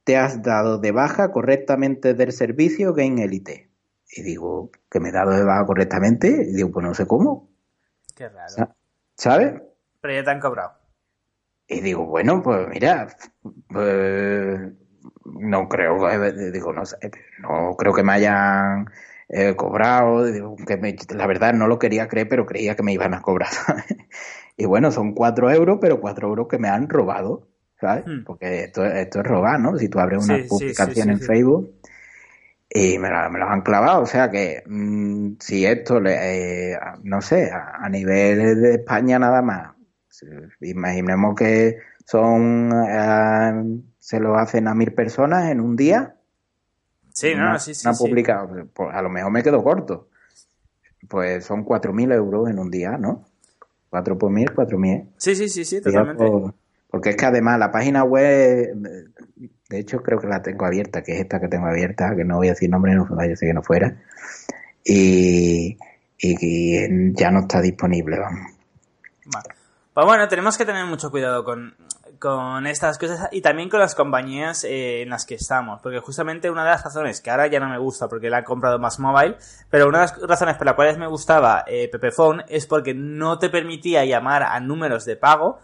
Te 0.04 0.18
has 0.18 0.42
dado 0.44 0.78
de 0.78 0.92
baja 0.92 1.32
correctamente 1.32 2.14
del 2.14 2.32
servicio 2.32 2.94
Game 2.94 3.24
Elite. 3.24 3.70
Y 4.12 4.22
digo, 4.22 4.72
que 4.90 5.00
me 5.00 5.10
he 5.10 5.12
dado 5.12 5.32
de 5.32 5.44
baja 5.44 5.66
correctamente. 5.66 6.28
Y 6.28 6.56
digo, 6.56 6.72
pues 6.72 6.86
no 6.86 6.94
sé 6.94 7.08
cómo. 7.08 7.50
Qué 8.16 8.30
raro. 8.30 8.74
¿Sabes? 9.16 9.62
Pero 10.02 10.14
ya 10.14 10.24
te 10.24 10.30
han 10.32 10.40
cobrado. 10.40 10.74
Y 11.68 11.82
digo, 11.82 12.06
bueno, 12.06 12.44
pues 12.44 12.68
mira, 12.68 13.08
pues, 13.68 14.60
no 15.26 15.68
creo, 15.68 16.10
eh, 16.10 16.52
digo, 16.52 16.72
no, 16.72 16.84
no 17.40 17.76
creo 17.76 17.94
que 17.94 18.04
me 18.04 18.14
hayan 18.14 18.86
eh, 19.28 19.56
cobrado, 19.56 20.26
que 20.68 20.96
la 21.16 21.26
verdad 21.26 21.54
no 21.54 21.68
lo 21.68 21.80
quería 21.80 22.08
creer, 22.08 22.30
pero 22.30 22.46
creía 22.46 22.76
que 22.76 22.84
me 22.84 22.94
iban 22.94 23.16
a 23.16 23.22
cobrar. 23.22 23.50
Y 24.58 24.66
bueno, 24.66 24.92
son 24.92 25.14
cuatro 25.14 25.52
euros, 25.52 25.80
pero 25.82 26.00
cuatro 26.00 26.30
euros 26.30 26.48
que 26.48 26.58
me 26.58 26.70
han 26.70 26.88
robado, 26.88 27.48
¿sabes? 27.80 28.06
Hmm. 28.08 28.24
Porque 28.24 28.66
esto, 28.66 28.86
esto 28.86 29.20
es 29.20 29.26
robar, 29.26 29.60
¿no? 29.60 29.78
Si 29.78 29.90
tú 29.90 30.00
abres 30.00 30.24
una 30.24 30.40
publicación 30.48 31.10
en 31.10 31.20
Facebook 31.20 31.74
y 32.70 32.98
me, 32.98 33.10
la, 33.10 33.30
me 33.30 33.40
los 33.40 33.50
han 33.50 33.62
clavado, 33.62 34.02
o 34.02 34.06
sea 34.06 34.30
que 34.30 34.64
mm, 34.66 35.34
si 35.40 35.66
esto, 35.66 36.00
le, 36.00 36.72
eh, 36.72 36.78
no 37.04 37.22
sé, 37.22 37.52
a, 37.52 37.88
nivel 37.90 38.62
de 38.62 38.76
España 38.76 39.20
nada 39.20 39.42
más, 39.42 39.76
imaginemos 40.62 41.36
que 41.36 41.78
son, 42.06 42.72
eh, 42.74 43.82
se 44.00 44.20
lo 44.20 44.38
hacen 44.38 44.68
a 44.68 44.76
mil 44.76 44.94
personas 44.94 45.50
en 45.52 45.60
un 45.60 45.76
día. 45.76 46.16
Sí, 47.14 47.34
no, 47.36 47.58
sí, 47.60 47.74
sí. 47.74 47.88
publicado, 47.98 48.68
pues, 48.74 48.94
a 48.94 49.02
lo 49.02 49.10
mejor 49.10 49.32
me 49.32 49.44
quedo 49.44 49.64
corto. 49.64 50.10
Pues 51.08 51.46
son 51.46 51.64
cuatro 51.64 51.94
mil 51.94 52.12
euros 52.12 52.50
en 52.50 52.60
un 52.60 52.70
día, 52.72 52.98
¿no? 52.98 53.26
4 53.96 54.18
por 54.18 54.30
mil, 54.30 54.52
4 54.54 54.78
mil. 54.78 55.10
Sí, 55.16 55.36
sí, 55.38 55.48
sí, 55.48 55.64
sí, 55.64 55.80
totalmente. 55.80 56.26
porque 56.90 57.12
es 57.12 57.16
que 57.16 57.26
además 57.26 57.58
la 57.58 57.72
página 57.72 58.04
web, 58.04 58.76
de 59.70 59.80
hecho 59.80 60.04
creo 60.04 60.20
que 60.20 60.28
la 60.28 60.42
tengo 60.42 60.66
abierta, 60.66 61.02
que 61.02 61.14
es 61.14 61.22
esta 61.22 61.40
que 61.40 61.48
tengo 61.48 61.68
abierta, 61.68 62.14
que 62.14 62.26
no 62.26 62.36
voy 62.36 62.48
a 62.48 62.52
decir 62.52 62.70
nombre, 62.70 62.94
no 62.94 63.08
vaya 63.10 63.32
a 63.32 63.36
ser 63.38 63.48
que 63.48 63.54
no 63.54 63.64
fuera. 63.64 63.96
Y, 64.84 65.78
y, 66.20 67.14
ya 67.14 67.32
no 67.32 67.40
está 67.40 67.62
disponible, 67.62 68.20
vamos. 68.20 68.52
Pues 69.94 70.06
bueno, 70.06 70.28
tenemos 70.28 70.58
que 70.58 70.66
tener 70.66 70.86
mucho 70.86 71.10
cuidado 71.10 71.46
con, 71.46 71.74
con 72.20 72.68
estas 72.68 72.98
cosas 72.98 73.30
y 73.32 73.42
también 73.42 73.70
con 73.70 73.80
las 73.80 73.96
compañías 73.96 74.64
eh, 74.64 75.02
en 75.02 75.10
las 75.10 75.26
que 75.26 75.36
estamos. 75.36 75.82
Porque 75.82 76.00
justamente 76.00 76.50
una 76.50 76.64
de 76.64 76.72
las 76.72 76.84
razones 76.84 77.22
que 77.22 77.30
ahora 77.30 77.48
ya 77.48 77.60
no 77.60 77.70
me 77.70 77.78
gusta 77.78 78.08
porque 78.08 78.30
la 78.30 78.40
he 78.40 78.44
comprado 78.44 78.80
más 78.80 79.00
mobile, 79.00 79.36
pero 79.70 79.88
una 79.88 80.00
de 80.00 80.06
las 80.08 80.22
razones 80.22 80.56
por 80.58 80.66
las 80.66 80.76
cuales 80.76 80.98
me 80.98 81.08
gustaba 81.08 81.64
eh, 81.68 81.90
Pepephone 81.92 82.44
es 82.48 82.66
porque 82.66 82.94
no 82.94 83.38
te 83.40 83.50
permitía 83.50 84.06
llamar 84.06 84.44
a 84.44 84.60
números 84.60 85.06
de 85.06 85.16
pago, 85.16 85.60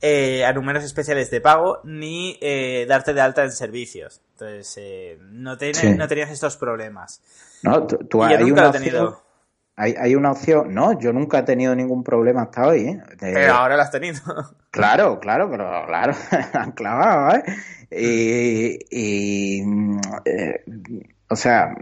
eh, 0.00 0.44
a 0.44 0.52
números 0.52 0.84
especiales 0.84 1.30
de 1.30 1.40
pago, 1.40 1.80
ni 1.84 2.38
eh, 2.40 2.86
darte 2.88 3.14
de 3.14 3.20
alta 3.20 3.44
en 3.44 3.52
servicios. 3.52 4.20
Entonces, 4.32 5.18
no, 5.20 5.52
no 5.52 5.58
tenías 6.08 6.30
estos 6.30 6.56
problemas. 6.56 7.22
No, 7.62 7.86
tú, 7.86 8.22
hay 8.22 8.38
nunca 8.38 8.62
lo 8.62 8.68
he 8.68 8.72
tenido. 8.72 9.25
Hay, 9.76 9.94
hay, 9.98 10.14
una 10.14 10.32
opción. 10.32 10.72
No, 10.74 10.98
yo 10.98 11.12
nunca 11.12 11.40
he 11.40 11.42
tenido 11.42 11.76
ningún 11.76 12.02
problema 12.02 12.42
hasta 12.42 12.66
hoy. 12.66 12.88
¿eh? 12.88 13.02
Pero 13.20 13.52
ahora 13.52 13.76
lo 13.76 13.82
has 13.82 13.90
tenido. 13.90 14.20
Claro, 14.70 15.20
claro, 15.20 15.48
pero 15.50 15.86
claro, 15.86 16.12
han 16.52 16.72
clavado, 16.72 17.36
¿eh? 17.36 17.44
Y, 17.90 18.78
y 18.90 19.62
eh, 20.26 20.64
o 21.30 21.36
sea, 21.36 21.74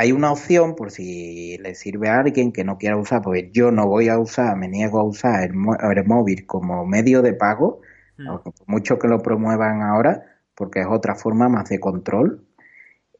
hay 0.00 0.12
una 0.12 0.32
opción 0.32 0.74
por 0.74 0.90
si 0.90 1.58
le 1.58 1.74
sirve 1.74 2.08
a 2.08 2.20
alguien 2.20 2.50
que 2.50 2.64
no 2.64 2.78
quiera 2.78 2.96
usar, 2.96 3.20
porque 3.20 3.50
yo 3.52 3.70
no 3.70 3.86
voy 3.86 4.08
a 4.08 4.18
usar, 4.18 4.56
me 4.56 4.68
niego 4.68 4.98
a 4.98 5.04
usar 5.04 5.42
el, 5.42 5.50
el 5.50 6.04
móvil 6.06 6.46
como 6.46 6.86
medio 6.86 7.20
de 7.20 7.34
pago, 7.34 7.82
mm. 8.16 8.36
mucho 8.66 8.98
que 8.98 9.08
lo 9.08 9.20
promuevan 9.20 9.82
ahora, 9.82 10.38
porque 10.54 10.80
es 10.80 10.86
otra 10.88 11.14
forma 11.14 11.50
más 11.50 11.68
de 11.68 11.78
control 11.78 12.46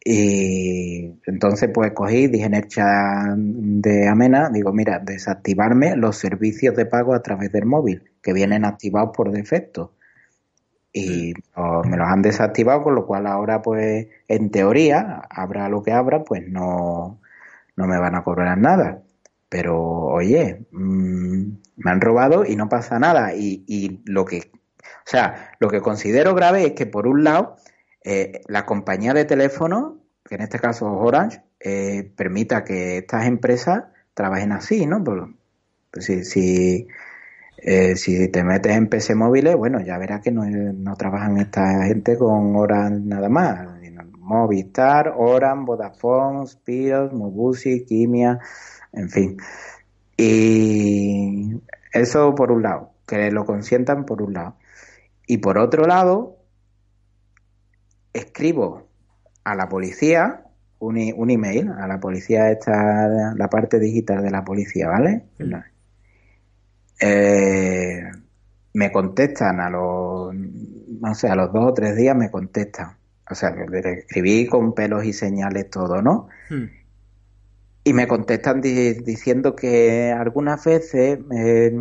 y 0.02 1.20
entonces 1.26 1.70
pues 1.72 1.92
cogí, 1.92 2.26
dije 2.28 2.46
en 2.46 2.54
el 2.54 2.68
chat 2.68 3.36
de 3.36 4.08
Amena, 4.08 4.48
digo, 4.48 4.72
mira, 4.72 4.98
desactivarme 4.98 5.94
los 5.96 6.16
servicios 6.16 6.74
de 6.74 6.86
pago 6.86 7.14
a 7.14 7.22
través 7.22 7.52
del 7.52 7.66
móvil, 7.66 8.10
que 8.22 8.32
vienen 8.32 8.64
activados 8.64 9.10
por 9.14 9.30
defecto. 9.30 9.92
Y 10.92 11.34
me 11.84 11.96
los 11.96 12.08
han 12.08 12.22
desactivado, 12.22 12.82
con 12.82 12.94
lo 12.94 13.06
cual 13.06 13.26
ahora 13.26 13.62
pues 13.62 14.08
en 14.26 14.50
teoría, 14.50 15.22
habrá 15.30 15.68
lo 15.68 15.82
que 15.82 15.92
abra, 15.92 16.24
pues 16.24 16.48
no, 16.48 17.20
no 17.76 17.86
me 17.86 17.98
van 17.98 18.14
a 18.16 18.24
cobrar 18.24 18.58
nada. 18.58 19.02
Pero 19.48 19.78
oye, 19.78 20.66
mm, 20.72 21.42
me 21.76 21.90
han 21.90 22.00
robado 22.00 22.44
y 22.44 22.56
no 22.56 22.68
pasa 22.68 22.98
nada. 22.98 23.34
Y, 23.34 23.64
y 23.66 24.00
lo 24.06 24.24
que, 24.24 24.50
o 24.82 25.04
sea, 25.04 25.52
lo 25.60 25.68
que 25.68 25.80
considero 25.80 26.34
grave 26.34 26.66
es 26.66 26.72
que 26.72 26.86
por 26.86 27.06
un 27.06 27.24
lado, 27.24 27.56
eh, 28.04 28.40
la 28.48 28.64
compañía 28.66 29.12
de 29.12 29.24
teléfono, 29.24 29.98
que 30.24 30.36
en 30.36 30.42
este 30.42 30.58
caso 30.58 30.86
es 30.86 31.06
Orange, 31.06 31.42
eh, 31.60 32.10
permita 32.16 32.64
que 32.64 32.98
estas 32.98 33.26
empresas 33.26 33.84
trabajen 34.14 34.52
así, 34.52 34.86
¿no? 34.86 35.02
Pues, 35.04 36.04
si, 36.04 36.24
si, 36.24 36.86
eh, 37.58 37.96
si, 37.96 38.28
te 38.28 38.44
metes 38.44 38.76
en 38.76 38.88
PC 38.88 39.14
móviles, 39.14 39.56
bueno, 39.56 39.80
ya 39.80 39.98
verás 39.98 40.22
que 40.22 40.30
no, 40.30 40.44
no 40.44 40.96
trabajan 40.96 41.38
esta 41.38 41.84
gente 41.84 42.16
con 42.16 42.56
Orange 42.56 43.00
nada 43.06 43.28
más. 43.28 43.80
Movistar, 44.30 45.12
Orange, 45.16 45.64
Vodafone, 45.66 46.46
Spiros, 46.46 47.12
Mobusi, 47.12 47.84
Kimia, 47.84 48.38
en 48.92 49.08
fin. 49.10 49.36
Y 50.16 51.60
eso 51.92 52.34
por 52.36 52.52
un 52.52 52.62
lado, 52.62 52.92
que 53.08 53.32
lo 53.32 53.44
consientan 53.44 54.06
por 54.06 54.22
un 54.22 54.34
lado. 54.34 54.56
Y 55.26 55.38
por 55.38 55.58
otro 55.58 55.84
lado, 55.84 56.36
escribo 58.12 58.88
a 59.44 59.54
la 59.54 59.68
policía 59.68 60.44
un, 60.78 60.96
un, 61.16 61.30
email 61.30 61.70
a 61.70 61.86
la 61.86 62.00
policía, 62.00 62.50
esta, 62.50 63.34
la 63.34 63.48
parte 63.48 63.78
digital 63.78 64.22
de 64.22 64.30
la 64.30 64.44
policía, 64.44 64.88
¿vale? 64.88 65.24
Eh, 67.00 68.02
me 68.72 68.92
contestan 68.92 69.60
a 69.60 69.70
los, 69.70 70.34
no 70.34 71.14
sé, 71.14 71.28
a 71.28 71.34
los 71.34 71.52
dos 71.52 71.70
o 71.70 71.74
tres 71.74 71.96
días 71.96 72.16
me 72.16 72.30
contestan. 72.30 72.96
O 73.30 73.34
sea, 73.34 73.50
escribí 73.50 74.46
con 74.46 74.74
pelos 74.74 75.04
y 75.04 75.12
señales 75.12 75.70
todo, 75.70 76.02
¿no? 76.02 76.28
Hmm. 76.48 76.64
Y 77.84 77.92
me 77.92 78.06
contestan 78.06 78.60
diciendo 78.60 79.56
que 79.56 80.12
algunas 80.12 80.64
veces 80.64 81.18
eh, 81.34 81.72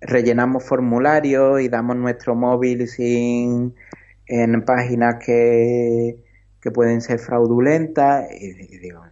rellenamos 0.00 0.64
formularios 0.64 1.60
y 1.60 1.68
damos 1.68 1.96
nuestro 1.96 2.34
móvil 2.34 2.86
sin 2.86 3.74
en 4.26 4.62
páginas 4.62 5.16
que, 5.24 6.22
que 6.60 6.70
pueden 6.70 7.00
ser 7.00 7.18
fraudulentas. 7.18 8.26
Y, 8.40 8.78
digo, 8.78 9.02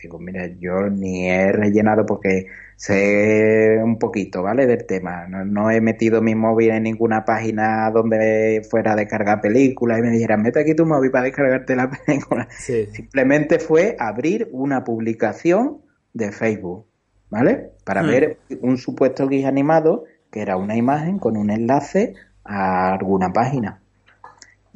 digo, 0.00 0.18
mira, 0.18 0.46
yo 0.58 0.88
ni 0.90 1.28
he 1.28 1.52
rellenado 1.52 2.06
porque 2.06 2.46
sé 2.76 3.78
un 3.82 3.98
poquito, 3.98 4.42
¿vale? 4.42 4.66
Del 4.66 4.86
tema. 4.86 5.26
No, 5.26 5.70
he 5.70 5.80
metido 5.80 6.22
mi 6.22 6.34
móvil 6.34 6.70
en 6.70 6.84
ninguna 6.84 7.24
página 7.24 7.90
donde 7.90 8.62
fuera 8.68 8.92
a 8.92 8.96
descargar 8.96 9.40
películas 9.40 9.98
y 9.98 10.02
me 10.02 10.10
dijeran, 10.10 10.42
mete 10.42 10.60
aquí 10.60 10.74
tu 10.74 10.86
móvil 10.86 11.10
para 11.10 11.24
descargarte 11.24 11.74
la 11.76 11.90
película. 12.06 12.48
Simplemente 12.50 13.58
fue 13.58 13.96
abrir 13.98 14.48
una 14.52 14.84
publicación 14.84 15.78
de 16.12 16.32
Facebook, 16.32 16.86
¿vale? 17.30 17.70
Para 17.84 18.02
hmm. 18.02 18.06
ver 18.06 18.38
un 18.60 18.76
supuesto 18.76 19.26
guía 19.28 19.48
animado 19.48 20.04
que 20.30 20.40
era 20.40 20.56
una 20.56 20.76
imagen 20.76 21.18
con 21.18 21.36
un 21.36 21.50
enlace 21.50 22.14
a 22.44 22.92
alguna 22.92 23.32
página. 23.32 23.80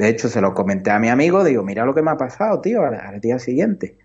De 0.00 0.08
hecho, 0.08 0.30
se 0.30 0.40
lo 0.40 0.54
comenté 0.54 0.90
a 0.90 0.98
mi 0.98 1.10
amigo, 1.10 1.44
digo, 1.44 1.62
mira 1.62 1.84
lo 1.84 1.94
que 1.94 2.00
me 2.00 2.10
ha 2.10 2.16
pasado, 2.16 2.58
tío, 2.62 2.82
al 2.82 3.20
día 3.20 3.38
siguiente 3.38 3.98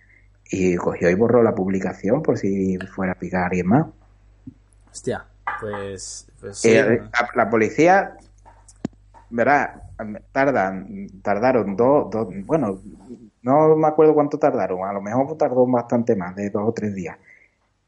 y 0.52 0.76
cogió 0.76 1.10
y 1.10 1.16
borró 1.16 1.42
la 1.42 1.56
publicación 1.56 2.22
por 2.22 2.38
si 2.38 2.78
fuera 2.94 3.14
a 3.14 3.16
picar 3.16 3.44
a 3.44 3.46
alguien 3.46 3.68
más. 3.68 3.86
Hostia, 4.92 5.26
pues, 5.62 6.28
pues 6.42 6.66
eh, 6.66 7.02
la, 7.34 7.50
policía, 7.50 8.18
verá, 9.30 9.84
tardan, 10.34 11.08
tardaron 11.22 11.78
dos, 11.78 12.10
dos, 12.12 12.28
bueno, 12.46 12.82
no 13.42 13.78
me 13.78 13.88
acuerdo 13.88 14.14
cuánto 14.14 14.38
tardaron, 14.38 14.86
a 14.86 14.92
lo 14.92 15.02
mejor 15.02 15.38
tardó 15.38 15.66
bastante 15.66 16.14
más, 16.18 16.36
de 16.36 16.50
dos 16.50 16.64
o 16.68 16.74
tres 16.74 16.94
días. 16.94 17.18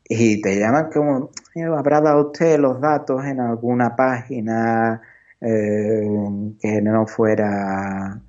Y 0.06 0.40
te 0.42 0.58
llaman 0.58 0.90
como, 0.94 1.32
eh, 1.56 1.66
habrá 1.66 2.00
dado 2.00 2.28
usted 2.28 2.58
los 2.58 2.80
datos 2.80 3.26
en 3.26 3.42
alguna 3.42 3.98
página 3.98 5.02
eh, 5.42 6.56
que 6.60 6.82
no 6.82 7.06
fuera 7.06 8.20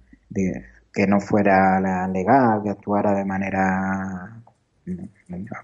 que 0.98 1.06
no 1.06 1.20
fuera 1.20 1.80
la 1.80 2.08
legal, 2.08 2.60
que 2.62 2.70
actuara 2.70 3.14
de 3.14 3.24
manera 3.24 4.42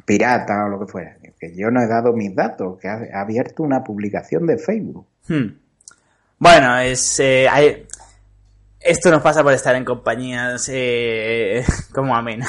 pirata 0.05 0.65
o 0.65 0.69
lo 0.69 0.81
que 0.81 0.87
fuera. 0.87 1.17
Que 1.39 1.55
yo 1.57 1.71
no 1.71 1.83
he 1.83 1.87
dado 1.87 2.13
mis 2.13 2.35
datos, 2.35 2.79
que 2.79 2.89
ha 2.89 3.21
abierto 3.21 3.63
una 3.63 3.83
publicación 3.83 4.47
de 4.47 4.59
Facebook. 4.59 5.07
Hmm. 5.29 5.59
Bueno, 6.39 6.79
es 6.79 7.19
eh, 7.21 7.87
esto 8.81 9.11
nos 9.11 9.23
pasa 9.23 9.43
por 9.43 9.53
estar 9.53 9.75
en 9.75 9.85
compañías 9.85 10.69
eh, 10.71 11.65
como 11.93 12.15
amena. 12.15 12.49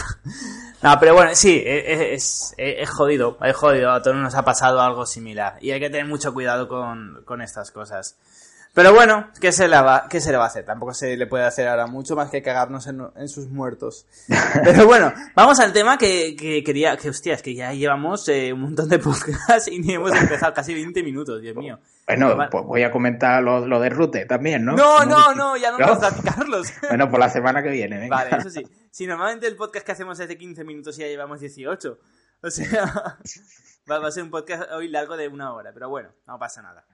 No, 0.84 1.00
pero 1.00 1.16
bueno, 1.16 1.32
sí, 1.34 1.64
es, 1.66 2.54
es, 2.58 2.90
jodido, 2.90 3.38
es 3.42 3.56
jodido. 3.56 3.92
A 3.92 4.02
todos 4.02 4.18
nos 4.18 4.36
ha 4.36 4.44
pasado 4.44 4.80
algo 4.82 5.06
similar. 5.08 5.58
Y 5.60 5.72
hay 5.72 5.80
que 5.80 5.90
tener 5.90 6.06
mucho 6.06 6.34
cuidado 6.34 6.68
con 6.68 7.42
estas 7.42 7.72
cosas. 7.72 8.18
Pero 8.76 8.94
bueno, 8.94 9.30
¿qué 9.40 9.54
se, 9.54 9.70
le 9.70 9.82
va, 9.82 10.06
¿qué 10.10 10.20
se 10.20 10.32
le 10.32 10.38
va 10.38 10.44
a 10.44 10.48
hacer? 10.48 10.66
Tampoco 10.66 10.94
se 10.94 11.16
le 11.16 11.28
puede 11.28 11.46
hacer 11.46 11.66
ahora 11.70 11.88
mucho 11.88 12.14
más 12.14 12.30
que 12.30 12.42
cagarnos 12.42 12.86
en, 12.88 13.30
sus 13.30 13.48
muertos. 13.48 14.06
Pero 14.66 14.86
bueno, 14.86 15.14
vamos 15.34 15.62
al 15.62 15.72
tema 15.72 15.98
que, 15.98 16.36
quería, 16.36 16.98
que 16.98 17.10
hostias, 17.10 17.42
que 17.42 17.56
ya 17.56 17.72
llevamos 17.72 18.28
eh, 18.28 18.52
un 18.52 18.64
montón 18.64 18.90
de 18.90 19.00
podcasts 19.00 19.70
y 19.70 19.80
ni 19.80 19.94
hemos 19.94 20.14
empezado 20.14 20.54
casi 20.54 20.74
20 20.74 21.04
minutos, 21.04 21.42
Dios 21.42 21.56
mío. 21.56 21.80
Bueno, 22.06 22.36
pues 22.52 22.66
voy 22.66 22.84
a 22.84 22.92
comentar 22.92 23.42
lo, 23.42 23.66
lo 23.66 23.80
de 23.80 23.90
Rute 23.90 24.26
también, 24.26 24.66
¿no? 24.66 24.76
No, 24.76 25.06
no, 25.06 25.34
no, 25.34 25.56
ya 25.56 25.72
no, 25.72 25.78
vamos 25.78 26.04
a 26.04 26.12
platicarlos. 26.12 26.74
bueno, 26.90 27.10
por 27.10 27.22
la 27.22 27.30
semana 27.30 27.64
que 27.64 27.70
viene, 27.70 27.98
venga. 27.98 28.14
Vale, 28.14 28.38
eso 28.40 28.50
sí. 28.50 28.62
Si 28.92 29.08
normalmente 29.08 29.48
el 29.48 29.56
podcast 29.56 29.86
que 29.86 29.94
hacemos 29.94 30.20
es 30.20 30.28
de 30.28 30.38
15 30.38 30.66
minutos 30.66 31.00
y 31.00 31.04
ya 31.04 31.08
llevamos 31.08 31.40
18. 31.40 31.98
O 32.42 32.52
sea, 32.52 32.84
va 33.90 34.06
a 34.06 34.12
ser 34.12 34.24
un 34.24 34.32
podcast 34.32 34.70
hoy 34.74 34.90
largo 34.90 35.16
de 35.16 35.30
una 35.30 35.54
hora, 35.54 35.72
pero 35.74 35.88
bueno, 35.88 36.10
no 36.28 36.38
pasa 36.38 36.62
nada. 36.62 36.86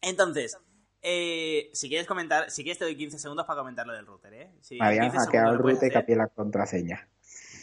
Entonces, 0.00 0.56
eh, 1.02 1.70
si 1.72 1.88
quieres 1.88 2.06
comentar, 2.06 2.50
si 2.50 2.62
quieres 2.62 2.78
te 2.78 2.84
doy 2.84 2.96
15 2.96 3.18
segundos 3.18 3.44
para 3.44 3.58
comentar 3.58 3.86
lo 3.86 3.92
del 3.92 4.06
router, 4.06 4.32
¿eh? 4.34 4.50
Si 4.60 4.78
Habían 4.80 5.10
hackeado 5.10 5.52
el 5.52 5.58
router 5.58 5.90
y 5.90 5.92
cambié 5.92 6.16
la 6.16 6.28
contraseña. 6.28 7.08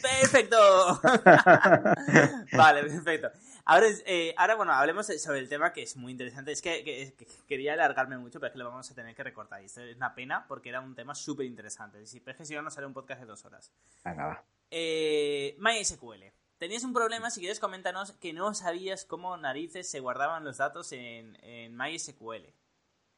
¡Perfecto! 0.02 0.56
vale, 2.56 2.82
perfecto. 2.82 3.30
Ahora, 3.64 3.86
eh, 4.06 4.34
ahora, 4.36 4.56
bueno, 4.56 4.72
hablemos 4.72 5.06
sobre 5.06 5.38
el 5.38 5.48
tema 5.48 5.72
que 5.72 5.82
es 5.82 5.96
muy 5.96 6.12
interesante. 6.12 6.52
Es 6.52 6.62
que, 6.62 7.14
quería 7.46 7.74
alargarme 7.74 8.18
mucho, 8.18 8.40
pero 8.40 8.48
es 8.48 8.52
que 8.52 8.58
lo 8.58 8.68
vamos 8.68 8.90
a 8.90 8.94
tener 8.94 9.14
que 9.14 9.22
recortar. 9.22 9.62
Y 9.62 9.66
esto 9.66 9.82
es 9.82 9.96
una 9.96 10.14
pena 10.14 10.46
porque 10.48 10.70
era 10.70 10.80
un 10.80 10.94
tema 10.94 11.14
súper 11.14 11.46
interesante. 11.46 12.04
Si 12.06 12.22
es 12.24 12.36
que 12.36 12.44
si 12.44 12.54
no, 12.54 12.62
nos 12.62 12.76
haré 12.76 12.86
un 12.86 12.94
podcast 12.94 13.20
de 13.20 13.26
dos 13.26 13.44
horas. 13.44 13.72
Venga, 14.04 14.26
va. 14.26 14.44
Eh, 14.70 15.56
MySQL. 15.58 16.32
Tenías 16.58 16.84
un 16.84 16.92
problema, 16.92 17.30
si 17.30 17.40
quieres, 17.40 17.58
coméntanos 17.58 18.12
que 18.12 18.32
no 18.32 18.52
sabías 18.54 19.04
cómo 19.04 19.36
narices 19.36 19.90
se 19.90 20.00
guardaban 20.00 20.44
los 20.44 20.58
datos 20.58 20.92
en, 20.92 21.36
en 21.42 21.76
MySQL. 21.76 22.52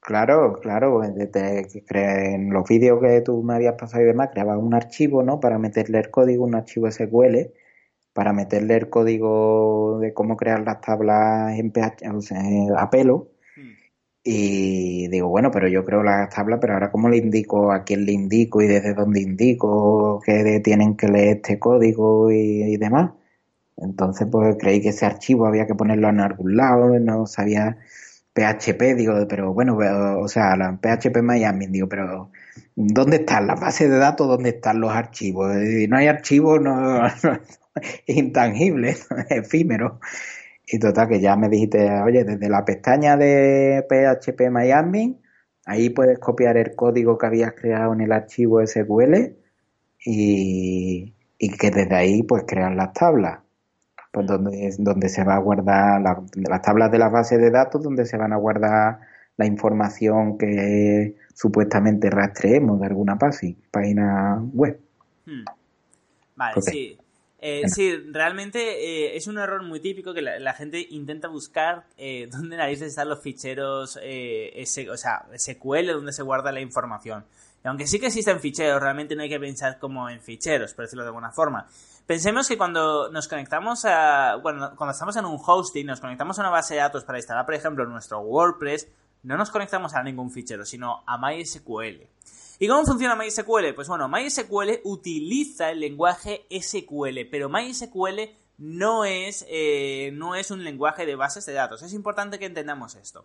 Claro, 0.04 0.54
claro, 0.60 1.00
en 1.04 2.50
los 2.50 2.68
vídeos 2.68 3.00
que 3.00 3.20
tú 3.20 3.40
me 3.44 3.54
habías 3.54 3.76
pasado 3.76 4.02
y 4.02 4.06
demás, 4.06 4.30
creaba 4.32 4.58
un 4.58 4.74
archivo, 4.74 5.22
¿no? 5.22 5.38
Para 5.38 5.58
meterle 5.60 5.98
el 6.00 6.10
código, 6.10 6.44
un 6.44 6.56
archivo 6.56 6.90
SQL, 6.90 7.52
para 8.12 8.32
meterle 8.32 8.74
el 8.76 8.90
código 8.90 10.00
de 10.00 10.12
cómo 10.12 10.36
crear 10.36 10.60
las 10.64 10.80
tablas 10.80 11.56
en 11.56 11.70
PH, 11.70 12.04
a 12.76 12.90
pelo. 12.90 13.30
Hmm. 13.56 13.70
Y 14.24 15.08
digo, 15.08 15.28
bueno, 15.28 15.52
pero 15.52 15.68
yo 15.68 15.84
creo 15.84 16.02
las 16.02 16.30
tablas, 16.34 16.58
pero 16.60 16.74
ahora 16.74 16.90
cómo 16.90 17.08
le 17.08 17.18
indico, 17.18 17.70
a 17.72 17.84
quién 17.84 18.04
le 18.04 18.12
indico 18.12 18.60
y 18.60 18.66
desde 18.66 18.94
dónde 18.94 19.20
indico 19.20 20.20
que 20.24 20.60
tienen 20.64 20.96
que 20.96 21.08
leer 21.08 21.36
este 21.38 21.60
código 21.60 22.30
y, 22.32 22.64
y 22.64 22.76
demás. 22.76 23.12
Entonces, 23.76 24.28
pues 24.30 24.56
creí 24.58 24.80
que 24.82 24.90
ese 24.90 25.06
archivo 25.06 25.46
había 25.46 25.66
que 25.66 25.74
ponerlo 25.76 26.08
en 26.08 26.20
algún 26.20 26.56
lado, 26.56 26.98
no 26.98 27.26
sabía 27.26 27.78
PHP, 28.34 28.94
digo, 28.96 29.14
pero 29.28 29.52
bueno, 29.52 29.76
o 30.18 30.28
sea, 30.28 30.56
la 30.56 30.78
PHP 30.80 31.22
Miami, 31.22 31.66
digo, 31.66 31.88
pero 31.88 32.30
¿dónde 32.74 33.18
están 33.18 33.46
las 33.46 33.60
bases 33.60 33.90
de 33.90 33.98
datos? 33.98 34.26
¿Dónde 34.26 34.50
están 34.50 34.80
los 34.80 34.92
archivos? 34.92 35.54
Y 35.56 35.86
no 35.86 35.98
hay 35.98 36.06
archivos, 36.06 36.60
no, 36.60 37.06
es 38.06 38.16
intangible, 38.16 38.90
es 38.90 39.06
efímero. 39.30 40.00
Y 40.66 40.78
total, 40.78 41.08
que 41.08 41.20
ya 41.20 41.36
me 41.36 41.48
dijiste, 41.48 41.90
oye, 42.02 42.24
desde 42.24 42.48
la 42.48 42.64
pestaña 42.64 43.16
de 43.16 43.84
PHP 43.88 44.50
Miami, 44.50 45.20
ahí 45.66 45.90
puedes 45.90 46.18
copiar 46.18 46.56
el 46.56 46.74
código 46.74 47.18
que 47.18 47.26
habías 47.26 47.52
creado 47.52 47.92
en 47.92 48.00
el 48.00 48.12
archivo 48.12 48.66
SQL 48.66 49.36
y, 50.04 51.14
y 51.38 51.48
que 51.50 51.70
desde 51.70 51.94
ahí 51.94 52.22
pues 52.22 52.44
crear 52.46 52.72
las 52.74 52.92
tablas 52.94 53.40
pues 54.12 54.26
donde, 54.26 54.74
donde 54.78 55.08
se 55.08 55.24
va 55.24 55.36
a 55.36 55.38
guardar 55.38 56.00
las 56.00 56.62
tablas 56.62 56.92
de 56.92 56.98
la 56.98 57.08
base 57.08 57.38
de 57.38 57.50
datos, 57.50 57.82
donde 57.82 58.04
se 58.04 58.18
van 58.18 58.32
a 58.32 58.36
guardar 58.36 59.00
la 59.38 59.46
información 59.46 60.36
que 60.36 61.16
supuestamente 61.34 62.10
rastreemos 62.10 62.78
de 62.78 62.86
alguna 62.86 63.18
página 63.18 64.40
web. 64.52 64.78
Hmm. 65.24 65.44
Vale, 66.36 66.62
sí. 66.62 66.98
Eh, 67.44 67.62
sí, 67.68 67.96
realmente 68.12 68.60
eh, 68.60 69.16
es 69.16 69.26
un 69.26 69.36
error 69.36 69.64
muy 69.64 69.80
típico 69.80 70.14
que 70.14 70.22
la, 70.22 70.52
gente 70.52 70.86
intenta 70.90 71.26
buscar 71.26 71.86
eh, 71.96 72.28
dónde 72.30 72.56
narices 72.56 72.90
están 72.90 73.08
los 73.08 73.20
ficheros, 73.20 73.98
eh, 74.00 74.64
o 74.88 74.96
sea, 74.96 75.26
SQL, 75.36 75.88
donde 75.88 76.12
se 76.12 76.22
guarda 76.22 76.52
la 76.52 76.60
información. 76.60 77.24
Y 77.64 77.68
aunque 77.68 77.86
sí 77.86 77.98
que 77.98 78.06
existen 78.06 78.38
ficheros, 78.38 78.80
realmente 78.80 79.16
no 79.16 79.22
hay 79.22 79.28
que 79.28 79.40
pensar 79.40 79.78
como 79.78 80.08
en 80.08 80.20
ficheros, 80.20 80.74
por 80.74 80.84
decirlo 80.84 81.02
de 81.02 81.08
alguna 81.08 81.32
forma. 81.32 81.66
Pensemos 82.06 82.48
que 82.48 82.58
cuando 82.58 83.10
nos 83.10 83.28
conectamos 83.28 83.84
a. 83.84 84.38
Cuando 84.42 84.90
estamos 84.90 85.16
en 85.16 85.24
un 85.24 85.40
hosting, 85.44 85.86
nos 85.86 86.00
conectamos 86.00 86.38
a 86.38 86.42
una 86.42 86.50
base 86.50 86.74
de 86.74 86.80
datos 86.80 87.04
para 87.04 87.18
instalar, 87.18 87.44
por 87.44 87.54
ejemplo, 87.54 87.86
nuestro 87.86 88.20
WordPress, 88.20 88.88
no 89.22 89.36
nos 89.36 89.50
conectamos 89.50 89.94
a 89.94 90.02
ningún 90.02 90.30
fichero, 90.30 90.64
sino 90.64 91.04
a 91.06 91.16
MySQL. 91.16 92.08
¿Y 92.58 92.68
cómo 92.68 92.84
funciona 92.84 93.14
MySQL? 93.14 93.74
Pues 93.74 93.88
bueno, 93.88 94.08
MySQL 94.08 94.80
utiliza 94.84 95.70
el 95.70 95.80
lenguaje 95.80 96.46
SQL, 96.50 97.28
pero 97.30 97.48
MySQL 97.48 98.20
no 98.58 99.04
es, 99.04 99.46
eh, 99.48 100.10
no 100.14 100.34
es 100.34 100.50
un 100.50 100.64
lenguaje 100.64 101.06
de 101.06 101.16
bases 101.16 101.46
de 101.46 101.52
datos. 101.52 101.82
Es 101.82 101.92
importante 101.92 102.38
que 102.38 102.46
entendamos 102.46 102.94
esto. 102.96 103.24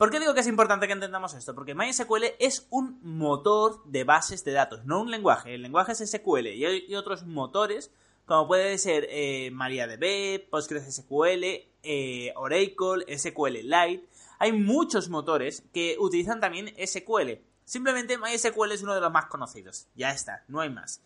¿Por 0.00 0.10
qué 0.10 0.18
digo 0.18 0.32
que 0.32 0.40
es 0.40 0.46
importante 0.46 0.86
que 0.86 0.94
entendamos 0.94 1.34
esto? 1.34 1.54
Porque 1.54 1.74
MySQL 1.74 2.24
es 2.38 2.66
un 2.70 2.98
motor 3.02 3.84
de 3.84 4.04
bases 4.04 4.42
de 4.46 4.52
datos, 4.52 4.86
no 4.86 5.02
un 5.02 5.10
lenguaje. 5.10 5.54
El 5.54 5.60
lenguaje 5.60 5.92
es 5.92 5.98
SQL 6.10 6.46
y 6.46 6.64
hay 6.64 6.94
otros 6.94 7.26
motores 7.26 7.92
como 8.24 8.48
puede 8.48 8.78
ser 8.78 9.06
eh, 9.10 9.50
MariaDB, 9.50 10.48
PostgreSQL, 10.48 11.44
eh, 11.82 12.32
Oracle, 12.34 13.18
SQLite. 13.18 14.08
Hay 14.38 14.52
muchos 14.52 15.10
motores 15.10 15.64
que 15.70 15.96
utilizan 15.98 16.40
también 16.40 16.74
SQL. 16.82 17.32
Simplemente 17.66 18.16
MySQL 18.16 18.72
es 18.72 18.82
uno 18.82 18.94
de 18.94 19.02
los 19.02 19.12
más 19.12 19.26
conocidos. 19.26 19.86
Ya 19.96 20.12
está, 20.12 20.44
no 20.48 20.60
hay 20.60 20.70
más. 20.70 21.02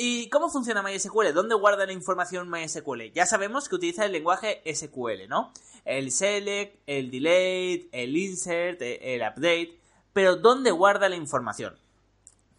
¿Y 0.00 0.30
cómo 0.30 0.48
funciona 0.48 0.80
MySQL? 0.80 1.32
¿Dónde 1.34 1.56
guarda 1.56 1.84
la 1.84 1.92
información 1.92 2.48
MySQL? 2.48 3.10
Ya 3.12 3.26
sabemos 3.26 3.68
que 3.68 3.74
utiliza 3.74 4.04
el 4.04 4.12
lenguaje 4.12 4.62
SQL, 4.64 5.26
¿no? 5.28 5.52
El 5.84 6.12
select, 6.12 6.78
el 6.86 7.10
delete, 7.10 7.88
el 7.90 8.16
insert, 8.16 8.80
el 8.80 9.22
update. 9.22 9.76
Pero 10.12 10.36
¿dónde 10.36 10.70
guarda 10.70 11.08
la 11.08 11.16
información? 11.16 11.76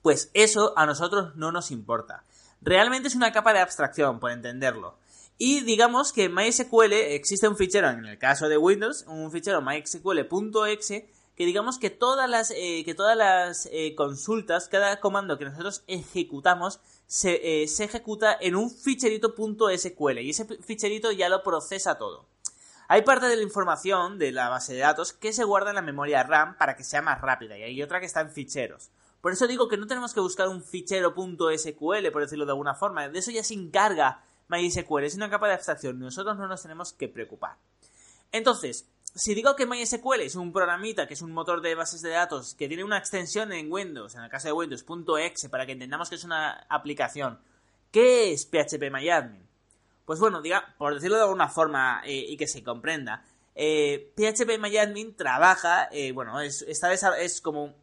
Pues 0.01 0.31
eso 0.33 0.73
a 0.75 0.85
nosotros 0.85 1.33
no 1.37 1.53
nos 1.53 1.71
importa. 1.71 2.25
Realmente 2.59 3.07
es 3.07 3.15
una 3.15 3.31
capa 3.31 3.53
de 3.53 3.59
abstracción, 3.59 4.19
por 4.19 4.31
entenderlo. 4.31 4.97
Y 5.37 5.61
digamos 5.61 6.11
que 6.11 6.25
en 6.25 6.35
MySQL 6.35 6.91
existe 6.91 7.47
un 7.47 7.55
fichero, 7.55 7.89
en 7.89 8.05
el 8.05 8.17
caso 8.17 8.49
de 8.49 8.57
Windows, 8.57 9.05
un 9.07 9.31
fichero 9.31 9.61
mysql.exe 9.61 11.09
que 11.39 11.45
digamos 11.45 11.79
que 11.79 11.89
todas 11.89 12.29
las, 12.29 12.51
eh, 12.51 12.83
que 12.83 12.93
todas 12.93 13.15
las 13.15 13.69
eh, 13.71 13.95
consultas, 13.95 14.67
cada 14.67 14.99
comando 14.99 15.37
que 15.37 15.45
nosotros 15.45 15.85
ejecutamos, 15.87 16.81
se, 17.09 17.63
eh, 17.63 17.67
se 17.67 17.85
ejecuta 17.85 18.37
en 18.39 18.55
un 18.55 18.69
ficherito 18.69 19.33
.sql 19.35 20.19
y 20.19 20.29
ese 20.29 20.45
ficherito 20.61 21.11
ya 21.11 21.27
lo 21.27 21.41
procesa 21.41 21.97
todo. 21.97 22.27
Hay 22.87 23.01
parte 23.01 23.25
de 23.25 23.35
la 23.35 23.41
información 23.41 24.19
de 24.19 24.31
la 24.31 24.47
base 24.49 24.75
de 24.75 24.81
datos 24.81 25.11
que 25.11 25.33
se 25.33 25.43
guarda 25.43 25.71
en 25.71 25.75
la 25.75 25.81
memoria 25.81 26.21
RAM 26.21 26.55
para 26.57 26.75
que 26.75 26.83
sea 26.83 27.01
más 27.01 27.19
rápida 27.19 27.57
y 27.57 27.63
hay 27.63 27.81
otra 27.81 27.99
que 27.99 28.05
está 28.05 28.21
en 28.21 28.29
ficheros. 28.29 28.91
Por 29.21 29.31
eso 29.33 29.47
digo 29.47 29.67
que 29.67 29.77
no 29.77 29.87
tenemos 29.87 30.13
que 30.13 30.19
buscar 30.19 30.49
un 30.49 30.63
fichero 30.63 31.15
.sql, 31.15 32.11
por 32.11 32.21
decirlo 32.21 32.45
de 32.45 32.51
alguna 32.51 32.75
forma. 32.75 33.09
De 33.09 33.17
eso 33.17 33.31
ya 33.31 33.43
se 33.43 33.55
encarga 33.55 34.23
MySQL. 34.47 35.03
Es 35.03 35.15
una 35.15 35.31
capa 35.31 35.47
de 35.47 35.55
abstracción. 35.55 35.99
Nosotros 35.99 36.37
no 36.37 36.47
nos 36.47 36.61
tenemos 36.61 36.93
que 36.93 37.09
preocupar. 37.09 37.57
Entonces, 38.31 38.87
si 39.15 39.33
digo 39.33 39.55
que 39.55 39.65
MySQL 39.65 40.21
es 40.21 40.35
un 40.35 40.53
programita, 40.53 41.07
que 41.07 41.13
es 41.13 41.21
un 41.21 41.31
motor 41.31 41.61
de 41.61 41.75
bases 41.75 42.01
de 42.01 42.09
datos, 42.09 42.55
que 42.55 42.67
tiene 42.67 42.83
una 42.83 42.97
extensión 42.97 43.51
en 43.51 43.71
Windows, 43.71 44.15
en 44.15 44.23
el 44.23 44.29
caso 44.29 44.47
de 44.47 44.53
Windows, 44.53 44.85
.exe, 45.19 45.49
para 45.49 45.65
que 45.65 45.73
entendamos 45.73 46.09
que 46.09 46.15
es 46.15 46.23
una 46.23 46.65
aplicación, 46.69 47.39
¿qué 47.91 48.31
es 48.31 48.45
PHPMyAdmin? 48.45 49.47
Pues 50.05 50.19
bueno, 50.19 50.41
diga, 50.41 50.75
por 50.77 50.93
decirlo 50.93 51.17
de 51.17 51.23
alguna 51.23 51.49
forma 51.49 52.01
eh, 52.05 52.25
y 52.27 52.37
que 52.37 52.47
se 52.47 52.63
comprenda, 52.63 53.23
eh, 53.55 54.13
PHPMyAdmin 54.15 55.15
trabaja, 55.15 55.89
eh, 55.91 56.11
bueno, 56.11 56.39
es, 56.39 56.63
es 56.63 57.41
como 57.41 57.75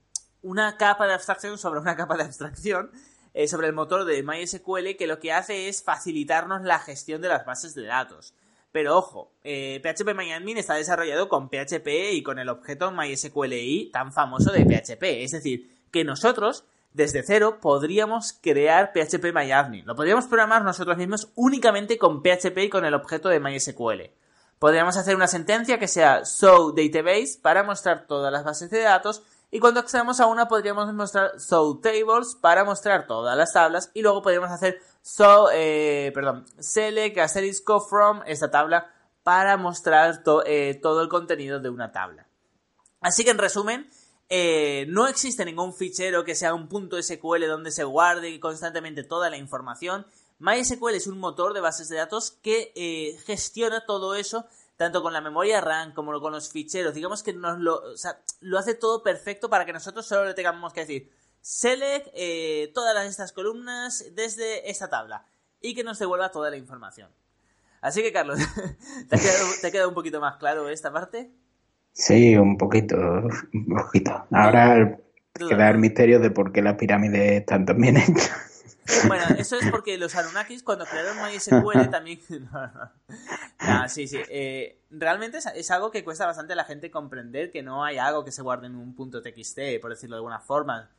una 0.43 0.77
capa 0.77 1.07
de 1.07 1.15
abstracción 1.15 1.59
sobre 1.59 1.81
una 1.81 1.97
capa 1.97 2.17
de 2.17 2.25
abstracción 2.25 2.91
sobre 3.49 3.67
el 3.67 3.75
motor 3.75 4.07
de 4.07 4.23
MySQL 4.23 4.97
que 4.97 5.07
lo 5.07 5.21
que 5.21 5.31
hace 5.31 5.69
es 5.69 5.83
facilitarnos 5.83 6.63
la 6.63 6.79
gestión 6.79 7.21
de 7.21 7.29
las 7.29 7.45
bases 7.45 7.75
de 7.75 7.85
datos. 7.85 8.33
Pero 8.77 8.99
ojo, 8.99 9.33
eh, 9.43 9.81
PHP 9.83 10.15
está 10.59 10.75
desarrollado 10.75 11.31
con 11.31 11.49
PHP 11.49 12.13
y 12.13 12.23
con 12.23 12.39
el 12.39 12.51
objeto 12.51 12.93
MySQLi 12.93 13.89
tan 13.91 14.13
famoso 14.13 14.53
de 14.53 14.67
PHP. 14.67 15.25
Es 15.25 15.31
decir, 15.31 15.81
que 15.91 16.05
nosotros, 16.05 16.67
desde 16.93 17.23
cero, 17.23 17.57
podríamos 17.59 18.35
crear 18.35 18.93
PHP 18.93 19.33
Lo 19.87 19.97
podríamos 19.97 20.27
programar 20.27 20.63
nosotros 20.63 20.99
mismos 20.99 21.33
únicamente 21.37 21.97
con 21.97 22.23
PHP 22.23 22.65
y 22.65 22.69
con 22.69 22.85
el 22.85 22.93
objeto 22.93 23.31
de 23.31 23.41
MySQL. 23.41 24.11
Podríamos 24.59 24.99
hacer 24.99 25.17
una 25.17 25.27
sentencia 25.27 25.79
que 25.79 25.89
sea 25.89 26.27
show 26.27 26.75
database 26.75 27.39
para 27.41 27.63
mostrar 27.63 28.07
todas 28.07 28.31
las 28.31 28.45
bases 28.45 28.69
de 28.69 28.81
datos 28.81 29.23
y 29.51 29.61
cuando 29.61 29.81
accedamos 29.81 30.21
a 30.21 30.27
una 30.27 30.49
podríamos 30.49 30.93
mostrar 30.93 31.39
show 31.39 31.81
tables 31.81 32.37
para 32.41 32.65
mostrar 32.65 33.07
todas 33.07 33.37
las 33.37 33.53
tablas 33.53 33.91
y 33.95 34.03
luego 34.03 34.23
podríamos 34.23 34.51
hacer 34.51 34.81
so, 35.03 35.51
eh, 35.53 36.11
perdón, 36.15 36.45
select 36.59 37.19
asterisco 37.19 37.81
from 37.81 38.23
esta 38.27 38.51
tabla 38.51 38.93
para 39.23 39.57
mostrar 39.57 40.23
eh, 40.47 40.79
todo 40.83 41.01
el 41.01 41.09
contenido 41.09 41.61
de 41.61 41.71
una 41.71 41.93
tabla. 41.93 42.29
Así 43.01 43.25
que 43.25 43.31
en 43.31 43.39
resumen, 43.39 43.89
eh, 44.29 44.87
no 44.89 45.07
existe 45.07 45.45
ningún 45.45 45.73
fichero 45.75 46.25
que 46.25 46.35
sea 46.35 46.55
un 46.55 46.69
punto 46.69 47.01
SQL 47.01 47.47
donde 47.47 47.71
se 47.71 47.85
guarde 47.85 48.39
constantemente 48.41 49.05
toda 49.05 49.31
la 49.31 49.37
información. 49.37 50.07
MySQL 50.39 50.95
es 50.95 51.07
un 51.07 51.19
motor 51.19 51.55
de 51.55 51.61
bases 51.61 51.89
de 51.89 51.97
datos 51.97 52.33
que 52.43 53.17
gestiona 53.25 53.87
todo 53.87 54.15
eso 54.17 54.47
tanto 54.77 55.03
con 55.03 55.13
la 55.13 55.21
memoria 55.21 55.61
RAM 55.61 55.93
como 55.95 56.21
con 56.21 56.33
los 56.33 56.51
ficheros. 56.51 56.95
Digamos 56.95 57.23
que 57.23 57.33
nos 57.33 57.59
lo, 57.59 57.83
lo 58.41 58.59
hace 58.59 58.75
todo 58.75 59.03
perfecto 59.03 59.49
para 59.49 59.65
que 59.65 59.73
nosotros 59.73 60.07
solo 60.07 60.27
le 60.27 60.35
tengamos 60.35 60.73
que 60.73 60.81
decir 60.81 61.11
select 61.41 62.09
eh, 62.15 62.73
todas 62.75 63.07
estas 63.07 63.31
columnas 63.31 64.05
desde 64.15 64.69
esta 64.69 64.91
tabla 64.91 65.27
y 65.61 65.77
que 65.77 65.85
nos 65.85 65.99
devuelva 65.99 66.33
toda 66.33 66.51
la 66.51 66.57
información. 66.57 67.11
Así 67.81 68.03
que, 68.03 68.13
Carlos, 68.13 68.39
¿te 69.09 69.17
ha, 69.17 69.71
quedado, 69.71 69.89
un 69.89 69.95
poquito 69.95 70.21
más 70.21 70.39
claro 70.39 70.69
esta 70.69 70.93
parte? 70.93 71.31
Sí, 71.93 72.37
un 72.37 72.59
poquito, 72.59 72.97
un 72.97 73.67
poquito. 73.67 74.27
Ahora 74.33 74.99
queda 75.35 75.71
el 75.71 75.79
misterio 75.79 76.19
de 76.19 76.31
por 76.31 76.51
qué 76.51 76.63
las 76.63 76.75
pirámides 76.75 77.41
están 77.41 77.65
tan 77.65 77.81
bien 77.81 77.97
hechas. 77.97 78.56
Bueno, 79.07 79.25
eso 79.39 79.57
es 79.57 79.71
porque 79.71 79.99
los 79.99 80.15
Anunnakis 80.15 80.63
cuando 80.63 80.85
crearon 80.85 81.17
MySQL 81.23 81.89
también... 81.91 82.21
no, 83.67 83.89
sí, 83.89 84.07
sí. 84.07 84.19
Eh, 84.29 84.81
realmente 84.91 85.39
es, 85.55 85.71
algo 85.71 85.91
que 85.91 86.05
cuesta 86.05 86.27
bastante 86.27 86.53
a 86.53 86.57
la 86.57 86.65
gente 86.65 86.91
comprender 86.91 87.51
que 87.51 87.63
no 87.63 87.85
hay 87.85 87.99
algo 87.99 88.25
que 88.25 88.33
se 88.33 88.43
guarde 88.43 88.67
en 88.67 88.77
un 88.77 88.95
punto 88.95 89.23
TXT, 89.23 89.81
por 89.81 89.91
decirlo 89.91 90.17
de 90.17 90.19
alguna 90.19 90.41
forma. 90.41 90.91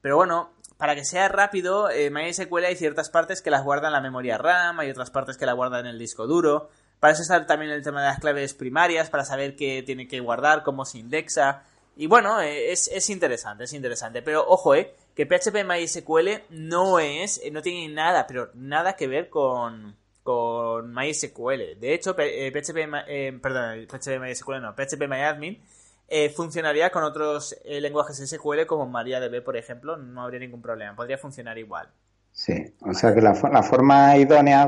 Pero 0.00 0.16
bueno, 0.16 0.52
para 0.76 0.94
que 0.94 1.04
sea 1.04 1.28
rápido, 1.28 1.90
eh, 1.90 2.10
MySQL 2.10 2.64
hay 2.64 2.76
ciertas 2.76 3.10
partes 3.10 3.42
que 3.42 3.50
las 3.50 3.64
guarda 3.64 3.88
en 3.88 3.92
la 3.92 4.00
memoria 4.00 4.38
RAM, 4.38 4.80
hay 4.80 4.90
otras 4.90 5.10
partes 5.10 5.36
que 5.36 5.46
la 5.46 5.52
guarda 5.52 5.80
en 5.80 5.86
el 5.86 5.98
disco 5.98 6.26
duro. 6.26 6.68
Para 7.00 7.12
eso 7.12 7.22
está 7.22 7.44
también 7.46 7.70
el 7.72 7.82
tema 7.82 8.00
de 8.00 8.08
las 8.08 8.20
claves 8.20 8.54
primarias, 8.54 9.10
para 9.10 9.24
saber 9.24 9.56
qué 9.56 9.82
tiene 9.84 10.08
que 10.08 10.20
guardar, 10.20 10.62
cómo 10.62 10.84
se 10.84 10.98
indexa. 10.98 11.62
Y 11.96 12.06
bueno, 12.06 12.40
eh, 12.40 12.72
es, 12.72 12.88
es 12.88 13.10
interesante, 13.10 13.64
es 13.64 13.72
interesante. 13.72 14.22
Pero 14.22 14.46
ojo, 14.46 14.74
eh, 14.74 14.94
que 15.16 15.24
PHP 15.24 15.64
MySQL 15.64 16.28
no 16.50 17.00
es, 17.00 17.40
eh, 17.42 17.50
no 17.50 17.62
tiene 17.62 17.92
nada, 17.92 18.26
pero 18.26 18.50
nada 18.54 18.96
que 18.96 19.08
ver 19.08 19.30
con, 19.30 19.96
con 20.22 20.94
MySQL. 20.94 21.80
De 21.80 21.94
hecho, 21.94 22.14
PHP, 22.14 22.76
eh, 23.08 23.38
perdón, 23.42 23.86
PHP 23.88 24.20
MySQL 24.20 24.60
no, 24.60 24.74
PHP 24.76 25.08
MyAdmin 25.08 25.58
eh, 26.06 26.28
funcionaría 26.28 26.90
con 26.90 27.02
otros 27.02 27.56
lenguajes 27.64 28.18
SQL 28.28 28.66
como 28.66 28.86
MariaDB, 28.86 29.42
por 29.42 29.56
ejemplo, 29.56 29.96
no 29.96 30.22
habría 30.22 30.38
ningún 30.38 30.60
problema, 30.60 30.94
podría 30.94 31.16
funcionar 31.16 31.56
igual. 31.56 31.88
Sí, 32.30 32.74
o 32.82 32.92
sea 32.92 33.14
que 33.14 33.22
la, 33.22 33.32
la 33.50 33.62
forma 33.62 34.18
idónea 34.18 34.66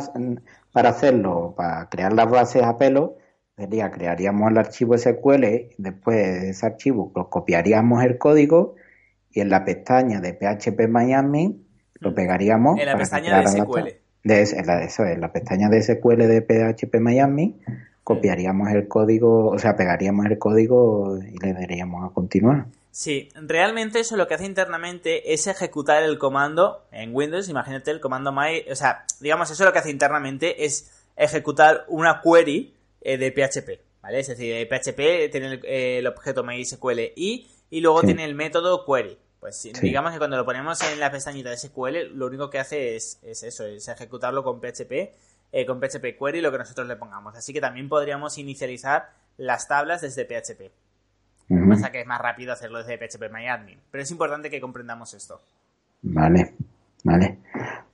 para 0.73 0.89
hacerlo, 0.89 1.53
para 1.55 1.91
crear 1.91 2.15
las 2.15 2.31
bases 2.31 2.63
a 2.63 2.79
pelo, 2.79 3.19
sería 3.55 3.91
crearíamos 3.91 4.51
el 4.51 4.57
archivo 4.57 4.97
SQL, 4.97 5.75
después 5.77 6.17
de 6.17 6.51
ese 6.51 6.65
archivo 6.65 7.13
copiaríamos 7.13 8.03
el 8.03 8.17
código 8.17 8.77
y 9.39 9.41
en 9.41 9.51
la 9.51 9.65
pestaña 9.65 10.21
de 10.21 10.33
PHP 10.33 10.89
Miami 10.89 11.65
lo 12.01 12.13
pegaríamos. 12.13 12.79
En 12.81 12.87
la 12.87 12.97
pestaña 12.97 13.41
de 13.41 13.47
SQL. 13.47 13.89
De, 14.25 14.43
en 14.43 14.67
la, 14.67 14.83
eso 14.83 15.05
es, 15.05 15.17
la 15.17 15.33
pestaña 15.33 15.69
de 15.69 15.81
SQL 15.81 16.27
de 16.27 16.43
PHP 16.43 16.97
Miami 16.99 17.57
copiaríamos 18.03 18.69
el 18.73 18.89
código, 18.89 19.51
o 19.51 19.59
sea, 19.59 19.77
pegaríamos 19.77 20.27
el 20.27 20.39
código 20.39 21.19
y 21.19 21.39
le 21.39 21.53
daríamos 21.53 22.11
a 22.11 22.13
continuar. 22.13 22.67
Sí, 22.91 23.29
realmente 23.35 24.01
eso 24.01 24.17
lo 24.17 24.27
que 24.27 24.35
hace 24.35 24.47
internamente 24.47 25.33
es 25.33 25.47
ejecutar 25.47 26.03
el 26.03 26.19
comando 26.19 26.87
en 26.91 27.15
Windows, 27.15 27.49
imagínate 27.49 27.93
el 27.93 28.01
comando 28.01 28.33
my, 28.33 28.65
o 28.73 28.75
sea, 28.75 29.05
digamos, 29.21 29.51
eso 29.53 29.65
lo 29.65 29.73
que 29.73 29.79
hace 29.79 29.91
internamente 29.91 30.65
es 30.65 30.91
ejecutar 31.17 31.85
una 31.87 32.21
query 32.25 32.75
eh, 33.03 33.19
de 33.19 33.31
PHP, 33.31 34.03
¿vale? 34.03 34.19
Es 34.19 34.27
decir, 34.27 34.67
PHP 34.67 35.31
tiene 35.31 35.47
el, 35.47 35.65
el 35.65 36.07
objeto 36.09 36.43
MySQL 36.43 37.13
y 37.15 37.47
y 37.71 37.81
luego 37.81 38.03
tiene 38.03 38.25
el 38.25 38.35
método 38.35 38.85
query. 38.85 39.19
Pues 39.41 39.69
digamos 39.81 40.13
que 40.13 40.19
cuando 40.19 40.37
lo 40.37 40.45
ponemos 40.45 40.83
en 40.83 40.99
la 40.99 41.13
pestañita 41.13 41.51
de 41.51 41.57
SQL, 41.57 42.15
lo 42.15 42.27
único 42.27 42.51
que 42.51 42.59
hace 42.59 42.97
es, 42.97 43.21
eso, 43.23 43.67
es 43.67 43.87
ejecutarlo 43.87 44.43
con 44.43 44.61
PHP, 44.61 44.93
eh, 45.53 45.65
con 45.65 45.81
PHP 45.81 46.19
query, 46.19 46.41
lo 46.41 46.51
que 46.51 46.59
nosotros 46.59 46.89
le 46.89 46.97
pongamos. 46.97 47.37
Así 47.37 47.53
que 47.53 47.61
también 47.61 47.89
podríamos 47.89 48.37
inicializar 48.39 49.11
las 49.37 49.69
tablas 49.69 50.01
desde 50.01 50.25
PHP. 50.25 50.73
Lo 51.51 51.63
que 51.63 51.69
pasa 51.69 51.93
que 51.93 52.01
es 52.01 52.07
más 52.07 52.21
rápido 52.21 52.53
hacerlo 52.53 52.83
desde 52.83 52.99
PHP 52.99 53.33
MyAdmin. 53.33 53.79
Pero 53.91 54.03
es 54.03 54.11
importante 54.11 54.51
que 54.51 54.61
comprendamos 54.61 55.15
esto. 55.15 55.41
Vale, 56.03 56.55
vale. 57.05 57.39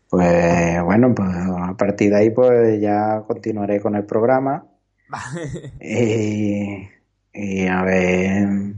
Pues 0.09 0.83
bueno, 0.83 1.14
pues 1.14 1.28
a 1.28 1.74
partir 1.76 2.11
de 2.11 2.16
ahí 2.16 2.30
pues 2.30 2.80
ya 2.80 3.22
continuaré 3.26 3.80
con 3.80 3.94
el 3.96 4.04
programa. 4.04 4.66
y, 5.80 6.88
y 7.33 7.66
a 7.68 7.83
ver 7.85 8.74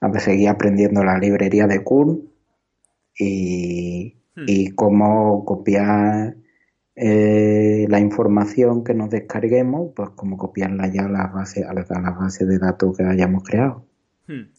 a 0.00 0.20
seguir 0.20 0.48
aprendiendo 0.48 1.04
la 1.04 1.18
librería 1.18 1.66
de 1.66 1.82
Kurn 1.82 2.30
y, 3.18 4.16
hmm. 4.36 4.44
y 4.46 4.70
cómo 4.74 5.44
copiar 5.44 6.36
eh, 7.00 7.86
la 7.88 8.00
información 8.00 8.82
que 8.82 8.92
nos 8.92 9.08
descarguemos, 9.08 9.92
pues 9.94 10.10
cómo 10.16 10.36
copiarla 10.36 10.88
ya 10.92 11.04
a 11.04 11.08
las 11.08 11.32
bases, 11.32 11.64
a 11.64 11.72
las, 11.72 11.88
bases 11.88 12.48
de 12.48 12.58
datos 12.58 12.96
que 12.96 13.04
hayamos 13.04 13.44
creado. 13.44 13.84
Hmm. 14.26 14.50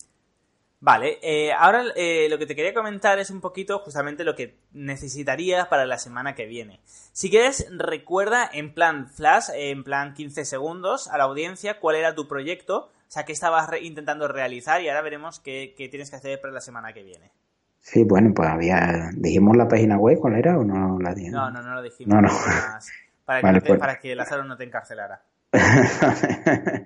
Vale, 0.79 1.19
eh, 1.21 1.51
ahora 1.51 1.83
eh, 1.97 2.27
lo 2.29 2.37
que 2.37 2.45
te 2.45 2.55
quería 2.55 2.73
comentar 2.73 3.19
es 3.19 3.29
un 3.29 3.41
poquito 3.41 3.79
justamente 3.79 4.23
lo 4.23 4.37
que 4.37 4.55
necesitarías 4.71 5.67
para 5.67 5.85
la 5.85 5.97
semana 5.97 6.33
que 6.33 6.45
viene. 6.45 6.79
Si 7.11 7.29
quieres, 7.29 7.67
recuerda 7.71 8.49
en 8.53 8.73
plan 8.73 9.09
flash, 9.09 9.49
en 9.53 9.83
plan 9.83 10.13
15 10.13 10.45
segundos, 10.45 11.09
a 11.09 11.17
la 11.17 11.25
audiencia 11.25 11.81
cuál 11.81 11.97
era 11.97 12.15
tu 12.15 12.29
proyecto 12.29 12.89
o 13.09 13.11
sea, 13.11 13.25
qué 13.25 13.33
estabas 13.33 13.67
intentando 13.81 14.27
realizar 14.27 14.83
y 14.83 14.87
ahora 14.87 15.01
veremos 15.01 15.39
qué, 15.39 15.73
tienes 15.89 16.11
que 16.11 16.17
hacer 16.17 16.39
para 16.39 16.53
la 16.53 16.61
semana 16.61 16.93
que 16.93 17.01
viene. 17.01 17.31
Sí, 17.79 18.03
bueno, 18.03 18.31
pues 18.35 18.47
había. 18.47 19.09
¿Dijimos 19.15 19.57
la 19.57 19.67
página 19.67 19.97
web 19.97 20.19
cuál 20.19 20.35
era 20.35 20.59
o 20.59 20.63
no 20.63 20.99
la 20.99 21.15
dijimos? 21.15 21.33
No, 21.33 21.49
no, 21.49 21.63
no 21.63 21.73
lo 21.73 21.81
dijimos. 21.81 22.13
No, 22.13 22.21
no. 22.21 22.29
Para, 23.25 23.53
que, 23.53 23.61
pues... 23.61 23.79
para 23.79 23.99
que 23.99 24.15
Lázaro 24.15 24.43
no 24.43 24.57
te 24.57 24.63
encarcelara. 24.63 25.21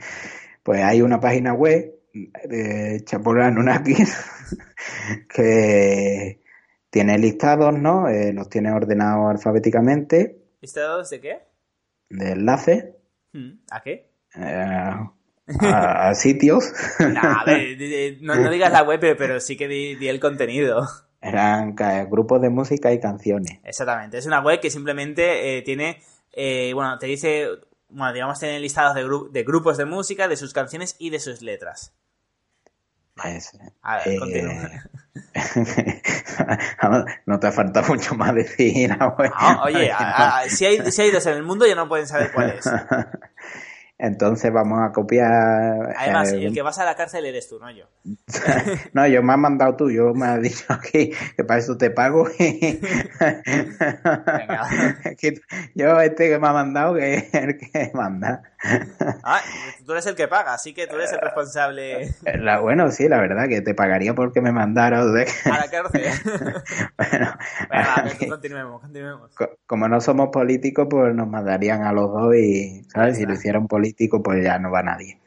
pues 0.64 0.84
hay 0.84 1.02
una 1.02 1.20
página 1.20 1.54
web 1.54 1.94
de 2.14 3.02
Chapola 3.06 3.50
Nunakis 3.50 4.14
que 5.34 6.42
tiene 6.90 7.18
listados, 7.18 7.74
¿no? 7.78 8.10
Eh, 8.10 8.34
los 8.34 8.50
tiene 8.50 8.74
ordenados 8.74 9.32
alfabéticamente. 9.32 10.38
¿Listados 10.60 11.10
de 11.10 11.22
qué? 11.22 11.42
De 12.10 12.32
enlaces. 12.32 12.88
Hmm, 13.32 13.60
¿A 13.72 13.82
qué? 13.82 14.10
Eh, 14.36 14.94
a, 15.48 16.14
sitios. 16.16 16.72
no, 17.00 18.50
digas 18.50 18.72
la 18.72 18.84
web, 18.84 19.00
pero, 19.18 19.40
sí 19.40 19.58
que 19.58 19.68
di, 19.68 20.08
el 20.08 20.20
contenido. 20.20 20.88
Eran 21.22 21.76
grupos 22.10 22.42
de 22.42 22.50
música 22.50 22.92
y 22.92 23.00
canciones. 23.00 23.60
Exactamente. 23.64 24.18
Es 24.18 24.26
una 24.26 24.42
web 24.42 24.60
que 24.60 24.70
simplemente 24.70 25.58
eh, 25.58 25.62
tiene, 25.62 26.02
eh, 26.34 26.72
bueno, 26.74 26.98
te 26.98 27.08
dice, 27.08 27.48
bueno, 27.90 28.14
digamos, 28.14 28.40
tiene 28.40 28.60
listados 28.60 28.96
de, 28.96 29.08
de 29.32 29.44
grupos 29.44 29.78
de 29.78 29.86
música, 29.86 30.28
de 30.28 30.36
sus 30.36 30.54
canciones 30.54 30.96
y 31.00 31.10
de 31.12 31.20
sus 31.20 31.42
letras. 31.42 31.94
a 33.82 33.98
ver, 33.98 34.20
continúa. 34.20 34.70
no 37.26 37.40
te 37.40 37.52
falta 37.52 37.82
mucho 37.84 38.16
más 38.16 38.34
decir. 38.34 38.98
oye, 39.64 39.92
si, 40.48 40.66
hay, 40.66 40.92
si 40.92 41.02
hay 41.02 41.12
dos 41.12 41.26
en 41.26 41.34
el 41.34 41.44
mundo 41.44 41.66
ya 41.66 41.76
no 41.76 41.88
pueden 41.88 42.08
saber 42.08 42.32
cuál 42.32 42.52
es. 42.52 42.70
Entonces 44.04 44.52
vamos 44.52 44.80
a 44.82 44.92
copiar. 44.92 45.96
Además, 45.96 46.34
eh, 46.34 46.44
el 46.44 46.54
que 46.54 46.62
vas 46.62 46.78
a 46.78 46.84
la 46.84 46.94
cárcel 46.94 47.26
eres 47.26 47.48
tú, 47.48 47.58
no 47.58 47.72
yo. 47.72 47.86
no, 48.94 49.08
yo 49.08 49.24
me 49.24 49.32
has 49.32 49.40
mandado 49.40 49.78
tú, 49.78 49.90
yo 49.90 50.14
me 50.14 50.26
has 50.26 50.42
dicho 50.42 50.66
que, 50.92 51.16
que 51.38 51.44
para 51.46 51.62
eso 51.62 51.78
te 51.78 51.90
pago. 51.90 52.28
yo, 55.74 56.02
este 56.02 56.28
que 56.30 56.38
me 56.38 56.48
ha 56.50 56.52
mandado, 56.52 56.96
que 56.96 57.14
es 57.14 57.34
el 57.34 57.58
que 57.58 57.92
manda. 57.94 58.44
ah, 59.24 59.40
tú 59.86 59.94
eres 59.94 60.06
el 60.08 60.16
que 60.16 60.28
paga, 60.28 60.54
así 60.56 60.74
que 60.74 60.86
tú 60.86 60.96
eres 60.96 61.14
el 61.14 61.22
responsable. 61.22 62.14
La, 62.24 62.60
bueno, 62.60 62.92
sí, 62.92 63.08
la 63.08 63.22
verdad, 63.22 63.48
que 63.48 63.62
te 63.62 63.74
pagaría 63.74 64.14
porque 64.14 64.42
me 64.42 64.52
mandaron. 64.52 65.14
De... 65.14 65.26
A 65.46 65.60
la 65.60 65.70
cárcel. 65.72 66.04
bueno, 66.98 67.38
bueno 67.70 68.12
continuemos, 68.28 68.82
continuemos. 68.82 69.32
Como 69.66 69.88
no 69.88 70.02
somos 70.02 70.28
políticos, 70.28 70.88
pues 70.90 71.16
nos 71.16 71.30
mandarían 71.30 71.84
a 71.84 71.94
los 71.94 72.12
dos 72.12 72.36
y, 72.36 72.84
¿sabes? 72.90 73.16
Si 73.16 73.26
lo 73.26 73.36
hicieran 73.36 73.66
políticos 73.70 73.93
pues 74.24 74.44
ya 74.44 74.60
no 74.60 74.72
va 74.72 74.84
nadie. 74.84 75.20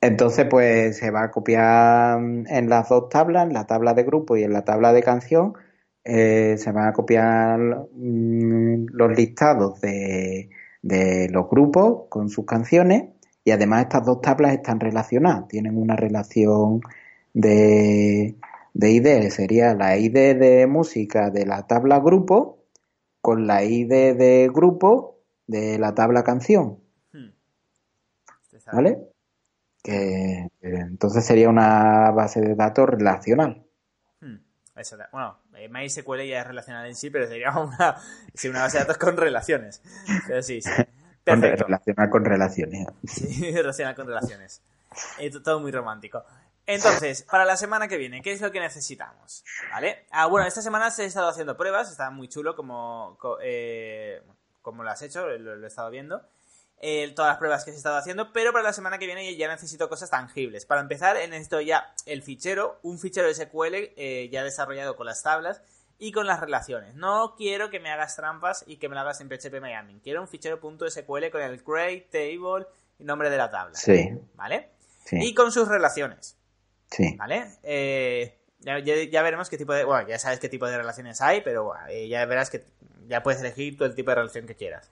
Entonces, 0.00 0.46
pues 0.48 0.98
se 0.98 1.10
va 1.10 1.24
a 1.24 1.30
copiar 1.30 2.18
en 2.20 2.68
las 2.68 2.88
dos 2.88 3.08
tablas, 3.08 3.46
en 3.46 3.54
la 3.54 3.66
tabla 3.66 3.94
de 3.94 4.04
grupo 4.04 4.36
y 4.36 4.44
en 4.44 4.52
la 4.52 4.64
tabla 4.64 4.92
de 4.92 5.02
canción, 5.02 5.54
eh, 6.04 6.56
se 6.58 6.72
van 6.72 6.88
a 6.88 6.92
copiar 6.92 7.58
mm, 7.92 8.86
los 8.92 9.16
listados 9.16 9.80
de, 9.80 10.48
los 11.30 11.50
grupos 11.50 12.04
con 12.08 12.28
sus 12.28 12.46
canciones 12.46 13.06
y 13.44 13.50
además 13.50 13.82
estas 13.82 14.04
dos 14.06 14.20
tablas 14.20 14.52
están 14.54 14.78
relacionadas, 14.80 15.48
tienen 15.48 15.76
una 15.76 15.96
relación 15.96 16.80
de, 17.34 18.36
de 18.74 18.90
ID, 18.92 19.30
sería 19.30 19.74
la 19.74 19.98
ID 19.98 20.36
de 20.38 20.66
música 20.68 21.30
de 21.30 21.46
la 21.46 21.66
tabla 21.66 21.98
grupo 21.98 22.58
con 23.20 23.46
la 23.48 23.64
ID 23.64 24.16
de 24.16 24.50
grupo 24.54 25.18
de 25.48 25.78
la 25.78 25.94
tabla 25.94 26.22
canción. 26.22 26.78
¿Vale? 28.72 28.98
Que, 29.82 30.48
entonces 30.60 31.24
sería 31.24 31.48
una 31.48 32.10
base 32.10 32.40
de 32.40 32.54
datos 32.54 32.88
relacional. 32.88 33.64
Hmm, 34.20 34.38
bueno, 35.12 35.38
eh, 35.54 35.68
MySQL 35.68 36.22
ya 36.22 36.40
es 36.40 36.46
relacional 36.46 36.86
en 36.86 36.96
sí, 36.96 37.10
pero 37.10 37.26
sería 37.26 37.50
una, 37.58 37.96
una 38.50 38.60
base 38.62 38.78
de 38.78 38.84
datos 38.84 38.98
con 38.98 39.16
relaciones. 39.16 39.82
Pero 40.26 40.42
sí, 40.42 40.60
sí. 40.60 40.70
Relacional 41.26 42.08
con 42.08 42.24
relaciones. 42.24 42.86
Sí, 43.04 43.50
relacional 43.50 43.96
con 43.96 44.06
relaciones. 44.06 44.62
todo 45.42 45.58
muy 45.58 45.72
romántico. 45.72 46.24
Entonces, 46.66 47.22
para 47.22 47.44
la 47.44 47.56
semana 47.56 47.88
que 47.88 47.96
viene, 47.96 48.22
¿qué 48.22 48.32
es 48.32 48.40
lo 48.40 48.52
que 48.52 48.60
necesitamos? 48.60 49.44
¿Vale? 49.72 50.06
Ah, 50.10 50.26
bueno, 50.26 50.46
esta 50.46 50.62
semana 50.62 50.90
se 50.90 51.02
he 51.02 51.06
estado 51.06 51.28
haciendo 51.28 51.56
pruebas, 51.56 51.90
está 51.90 52.10
muy 52.10 52.28
chulo 52.28 52.54
como, 52.54 53.18
eh, 53.42 54.22
como 54.62 54.84
lo 54.84 54.90
has 54.90 55.02
hecho, 55.02 55.26
lo 55.26 55.64
he 55.64 55.66
estado 55.66 55.90
viendo 55.90 56.22
todas 57.14 57.30
las 57.30 57.38
pruebas 57.38 57.64
que 57.64 57.70
se 57.70 57.76
he 57.76 57.78
estado 57.78 57.96
haciendo, 57.96 58.32
pero 58.32 58.52
para 58.52 58.64
la 58.64 58.72
semana 58.72 58.98
que 58.98 59.06
viene 59.06 59.34
ya 59.36 59.48
necesito 59.48 59.88
cosas 59.88 60.10
tangibles. 60.10 60.66
Para 60.66 60.80
empezar, 60.80 61.16
necesito 61.28 61.60
ya 61.60 61.92
el 62.04 62.22
fichero, 62.22 62.78
un 62.82 62.98
fichero 62.98 63.32
SQL 63.32 63.74
eh, 63.96 64.28
ya 64.30 64.44
desarrollado 64.44 64.96
con 64.96 65.06
las 65.06 65.22
tablas 65.22 65.62
y 65.98 66.12
con 66.12 66.26
las 66.26 66.40
relaciones. 66.40 66.94
No 66.94 67.34
quiero 67.36 67.70
que 67.70 67.80
me 67.80 67.90
hagas 67.90 68.16
trampas 68.16 68.64
y 68.66 68.76
que 68.76 68.88
me 68.88 68.94
lo 68.94 69.00
hagas 69.00 69.20
en 69.20 69.28
PHP 69.28 69.60
Miami. 69.60 70.00
Quiero 70.02 70.20
un 70.20 70.28
fichero 70.28 70.58
.sql 70.58 71.30
con 71.30 71.40
el 71.40 71.62
create, 71.64 72.08
table 72.10 72.66
y 72.98 73.04
nombre 73.04 73.30
de 73.30 73.36
la 73.36 73.50
tabla. 73.50 73.76
Sí. 73.76 74.10
¿Vale? 74.34 74.70
Y 75.12 75.34
con 75.34 75.52
sus 75.52 75.68
relaciones. 75.68 76.36
Sí. 76.90 77.16
¿Vale? 77.16 77.52
Eh, 77.62 78.38
ya, 78.60 79.22
veremos 79.22 79.48
qué 79.48 79.56
tipo 79.56 79.72
de... 79.72 79.84
Bueno, 79.84 80.08
ya 80.08 80.18
sabes 80.18 80.40
qué 80.40 80.48
tipo 80.48 80.66
de 80.66 80.76
relaciones 80.76 81.20
hay, 81.20 81.40
pero 81.40 81.72
eh, 81.88 82.08
ya 82.08 82.24
verás 82.26 82.50
que 82.50 82.64
ya 83.06 83.22
puedes 83.22 83.40
elegir 83.40 83.76
todo 83.76 83.88
el 83.88 83.94
tipo 83.94 84.10
de 84.10 84.16
relación 84.16 84.46
que 84.46 84.56
quieras. 84.56 84.90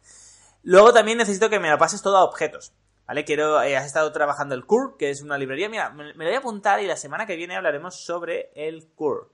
Luego 0.64 0.92
también 0.92 1.18
necesito 1.18 1.50
que 1.50 1.60
me 1.60 1.70
lo 1.70 1.78
pases 1.78 2.02
todo 2.02 2.16
a 2.16 2.24
objetos. 2.24 2.74
¿Vale? 3.06 3.26
Quiero, 3.26 3.62
eh, 3.62 3.76
has 3.76 3.84
estado 3.84 4.10
trabajando 4.12 4.54
el 4.54 4.64
CUR, 4.64 4.96
que 4.96 5.10
es 5.10 5.20
una 5.20 5.36
librería. 5.36 5.68
Mira, 5.68 5.90
me, 5.90 6.14
lo 6.14 6.24
voy 6.24 6.34
a 6.34 6.38
apuntar 6.38 6.80
y 6.80 6.86
la 6.86 6.96
semana 6.96 7.26
que 7.26 7.36
viene 7.36 7.54
hablaremos 7.54 8.02
sobre 8.02 8.50
el 8.54 8.88
CUR. 8.94 9.30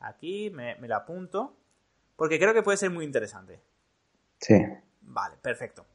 Aquí 0.00 0.50
me, 0.50 0.76
lo 0.78 0.94
apunto, 0.94 1.56
porque 2.14 2.38
creo 2.38 2.52
que 2.52 2.62
puede 2.62 2.76
ser 2.76 2.90
muy 2.90 3.06
interesante. 3.06 3.62
Sí. 4.38 4.54
Vale, 5.00 5.36
perfecto. 5.40 5.86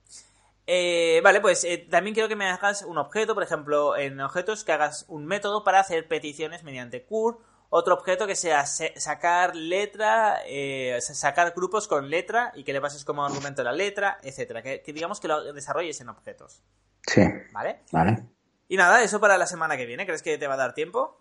Eh, 0.65 1.21
vale, 1.23 1.41
pues 1.41 1.63
eh, 1.63 1.87
también 1.89 2.15
quiero 2.15 2.27
que 2.27 2.35
me 2.35 2.49
hagas 2.49 2.81
un 2.81 2.97
objeto, 2.97 3.35
por 3.35 3.43
ejemplo, 3.43 3.95
en 3.95 4.19
objetos 4.19 4.63
que 4.63 4.71
hagas 4.71 5.05
un 5.07 5.25
método 5.25 5.63
para 5.63 5.79
hacer 5.79 6.07
peticiones 6.07 6.63
mediante 6.63 7.03
CUR 7.03 7.39
otro 7.73 7.93
objeto 7.93 8.27
que 8.27 8.35
sea 8.35 8.65
sacar 8.65 9.55
letra, 9.55 10.39
eh, 10.45 10.99
sacar 10.99 11.53
grupos 11.55 11.87
con 11.87 12.09
letra 12.09 12.51
y 12.53 12.65
que 12.65 12.73
le 12.73 12.81
pases 12.81 13.05
como 13.05 13.25
argumento 13.25 13.63
la 13.63 13.71
letra, 13.71 14.17
etcétera. 14.21 14.61
Que, 14.61 14.83
digamos 14.87 15.21
que 15.21 15.29
lo 15.29 15.53
desarrolles 15.53 16.01
en 16.01 16.09
objetos. 16.09 16.61
Sí. 17.07 17.21
¿Vale? 17.53 17.79
Vale. 17.93 18.23
Y 18.67 18.75
nada, 18.75 19.01
eso 19.01 19.21
para 19.21 19.37
la 19.37 19.47
semana 19.47 19.77
que 19.77 19.85
viene. 19.85 20.05
¿Crees 20.05 20.21
que 20.21 20.37
te 20.37 20.47
va 20.47 20.55
a 20.55 20.57
dar 20.57 20.73
tiempo? 20.73 21.17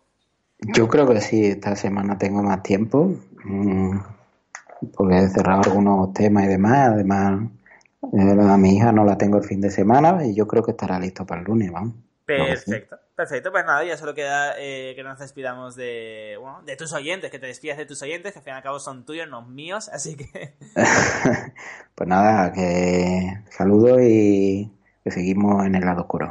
Yo 0.58 0.88
creo 0.88 1.06
que 1.06 1.20
sí, 1.20 1.46
esta 1.46 1.76
semana 1.76 2.18
tengo 2.18 2.42
más 2.42 2.64
tiempo. 2.64 3.14
Mm, 3.44 3.98
porque 4.92 5.18
he 5.18 5.28
cerrado 5.28 5.62
algunos 5.62 6.12
temas 6.12 6.44
y 6.44 6.48
demás. 6.48 6.88
Además, 6.88 7.48
eh, 8.12 8.36
a 8.40 8.56
mi 8.56 8.74
hija 8.74 8.90
no 8.90 9.04
la 9.04 9.16
tengo 9.16 9.38
el 9.38 9.44
fin 9.44 9.60
de 9.60 9.70
semana 9.70 10.26
y 10.26 10.34
yo 10.34 10.48
creo 10.48 10.64
que 10.64 10.72
estará 10.72 10.98
listo 10.98 11.24
para 11.24 11.42
el 11.42 11.46
lunes, 11.46 11.70
vamos. 11.70 11.94
Perfecto. 12.36 12.98
Perfecto, 13.14 13.52
pues 13.52 13.64
nada, 13.64 13.84
ya 13.84 13.96
solo 13.96 14.14
queda 14.14 14.54
eh, 14.58 14.94
que 14.96 15.02
nos 15.02 15.18
despidamos 15.18 15.76
de, 15.76 16.36
bueno, 16.40 16.62
de 16.62 16.76
tus 16.76 16.92
oyentes, 16.92 17.30
que 17.30 17.38
te 17.38 17.46
despidas 17.46 17.76
de 17.76 17.86
tus 17.86 18.00
oyentes, 18.02 18.32
que 18.32 18.38
al 18.38 18.44
fin 18.44 18.54
y 18.54 18.56
al 18.56 18.62
cabo 18.62 18.78
son 18.80 19.04
tuyos, 19.04 19.28
no 19.28 19.42
míos, 19.42 19.88
así 19.90 20.16
que... 20.16 20.54
pues 21.94 22.08
nada, 22.08 22.52
que 22.52 23.42
saludo 23.50 24.00
y 24.00 24.72
que 25.04 25.10
seguimos 25.10 25.66
en 25.66 25.74
el 25.74 25.84
lado 25.84 26.02
oscuro. 26.02 26.30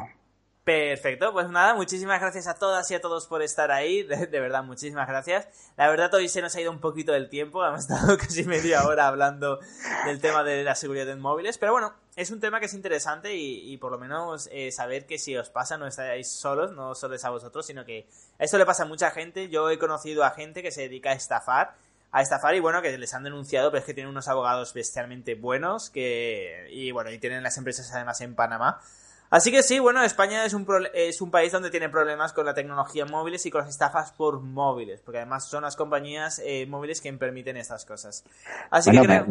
Perfecto, 0.70 1.34
pues 1.34 1.50
nada, 1.50 1.74
muchísimas 1.74 2.22
gracias 2.22 2.46
a 2.46 2.54
todas 2.54 2.92
y 2.92 2.94
a 2.94 3.02
todos 3.02 3.26
por 3.26 3.42
estar 3.42 3.72
ahí, 3.72 4.04
de, 4.04 4.40
verdad, 4.40 4.64
muchísimas 4.64 5.08
gracias. 5.08 5.48
La 5.78 5.90
verdad 5.90 6.14
hoy 6.14 6.30
se 6.30 6.44
nos 6.44 6.56
ha 6.56 6.62
ido 6.62 6.70
un 6.70 6.80
poquito 6.80 7.12
del 7.12 7.28
tiempo, 7.28 7.66
hemos 7.68 7.80
estado 7.80 8.16
casi 8.20 8.44
media 8.44 8.86
hora 8.86 9.08
hablando 9.08 9.60
del 10.06 10.22
tema 10.22 10.44
de 10.44 10.64
la 10.64 10.76
seguridad 10.76 11.10
en 11.10 11.22
móviles, 11.22 11.58
pero 11.58 11.72
bueno, 11.72 11.96
es 12.20 12.32
un 12.32 12.42
tema 12.42 12.60
que 12.60 12.66
es 12.66 12.74
interesante 12.74 13.34
y, 13.34 13.78
por 13.78 13.94
lo 13.94 13.98
menos 13.98 14.50
eh, 14.52 14.74
saber 14.74 15.06
que 15.06 15.18
si 15.18 15.38
os 15.38 15.50
pasa 15.50 15.78
no 15.78 15.88
estáis 15.88 16.30
solos, 16.30 16.74
no 16.74 16.94
solo 16.94 17.16
a 17.22 17.30
vosotros, 17.30 17.66
sino 17.66 17.86
que 17.86 18.08
esto 18.38 18.58
le 18.58 18.66
pasa 18.66 18.84
a 18.84 18.86
mucha 18.88 19.10
gente. 19.12 19.48
Yo 19.48 19.70
he 19.70 19.80
conocido 19.80 20.26
a 20.26 20.32
gente 20.32 20.62
que 20.62 20.72
se 20.72 20.82
dedica 20.82 21.12
a 21.12 21.14
estafar, 21.14 21.76
a 22.12 22.22
estafar 22.22 22.56
y 22.56 22.60
bueno, 22.60 22.82
que 22.82 22.98
les 22.98 23.14
han 23.14 23.24
denunciado, 23.24 23.72
pero 23.72 23.80
es 23.80 23.86
que 23.86 23.94
tienen 23.94 24.12
unos 24.12 24.28
abogados 24.28 24.74
bestialmente 24.74 25.36
buenos 25.36 25.90
que 25.90 26.68
y 26.72 26.92
bueno, 26.92 27.10
y 27.10 27.20
tienen 27.20 27.42
las 27.42 27.58
empresas 27.58 27.90
además 27.94 28.20
en 28.20 28.36
Panamá. 28.36 28.82
Así 29.30 29.52
que 29.52 29.62
sí, 29.62 29.78
bueno, 29.78 30.04
España 30.04 30.44
es 30.44 30.54
un, 30.54 30.66
es 30.94 31.22
un 31.22 31.30
país 31.30 31.52
donde 31.52 31.70
tiene 31.70 31.88
problemas 31.90 32.34
con 32.34 32.46
la 32.46 32.54
tecnología 32.54 33.06
móviles 33.06 33.46
y 33.46 33.52
con 33.52 33.62
las 33.62 33.70
estafas 33.70 34.12
por 34.12 34.42
móviles, 34.42 35.02
porque 35.02 35.20
además 35.20 35.48
son 35.48 35.64
las 35.64 35.76
compañías 35.76 36.42
eh, 36.44 36.66
móviles 36.68 37.00
que 37.00 37.14
permiten 37.14 37.56
estas 37.58 37.86
cosas. 37.86 38.24
Así 38.72 38.90
que 38.92 39.24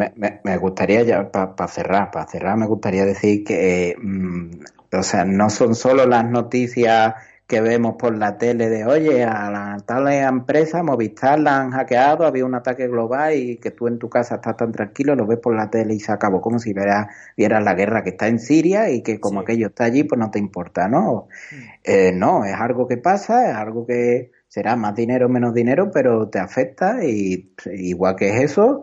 me, 0.44 0.56
gustaría 0.58 1.02
ya, 1.02 1.30
para 1.30 1.68
cerrar, 1.68 2.11
para 2.12 2.26
cerrar, 2.26 2.56
me 2.56 2.66
gustaría 2.66 3.04
decir 3.04 3.42
que, 3.42 3.96
mm, 4.00 4.50
o 4.92 5.02
sea, 5.02 5.24
no 5.24 5.50
son 5.50 5.74
solo 5.74 6.06
las 6.06 6.24
noticias 6.24 7.14
que 7.48 7.61
vemos 7.62 7.96
por 7.98 8.16
la 8.16 8.37
tele 8.37 8.68
de, 8.68 8.84
oye, 8.84 9.24
a 9.24 9.50
la 9.50 9.78
tal 9.87 10.06
empresa, 10.12 10.82
Movistar 10.82 11.40
la 11.40 11.61
han 11.61 11.70
hackeado, 11.70 12.26
había 12.26 12.44
un 12.44 12.54
ataque 12.54 12.87
global 12.87 13.34
y 13.34 13.56
que 13.56 13.70
tú 13.70 13.88
en 13.88 13.98
tu 13.98 14.08
casa 14.08 14.37
estás 14.37 14.56
tan 14.56 14.70
tranquilo, 14.70 15.16
lo 15.16 15.26
ves 15.26 15.38
por 15.38 15.56
la 15.56 15.70
tele 15.70 15.94
y 15.94 16.00
se 16.00 16.12
acabó, 16.12 16.40
como 16.42 16.58
si 16.58 16.74
vieras, 16.74 17.06
vieras 17.37 17.64
la 17.64 17.74
guerra 17.74 18.02
que 18.02 18.11
está 18.11 18.28
en 18.28 18.38
Siria 18.38 18.90
y 18.90 19.02
que 19.02 19.18
como 19.18 19.40
aquello 19.40 19.68
está 19.68 19.84
allí, 19.84 20.04
pues 20.04 20.18
no 20.20 20.30
te 20.30 20.38
importa, 20.38 20.88
¿no? 20.88 21.28
Mm. 21.50 21.56
Eh, 21.84 22.12
no, 22.14 22.44
es 22.44 22.54
algo 22.54 22.87
que 22.87 22.98
pasa, 22.98 23.50
es 23.50 23.56
algo 23.56 23.87
que, 23.87 24.30
será 24.48 24.76
más 24.76 24.94
dinero 24.94 25.26
o 25.26 25.28
menos 25.28 25.54
dinero, 25.54 25.90
pero 25.92 26.28
te 26.28 26.38
afecta 26.38 27.04
y 27.04 27.52
igual 27.66 28.16
que 28.16 28.30
es 28.30 28.50
eso, 28.50 28.82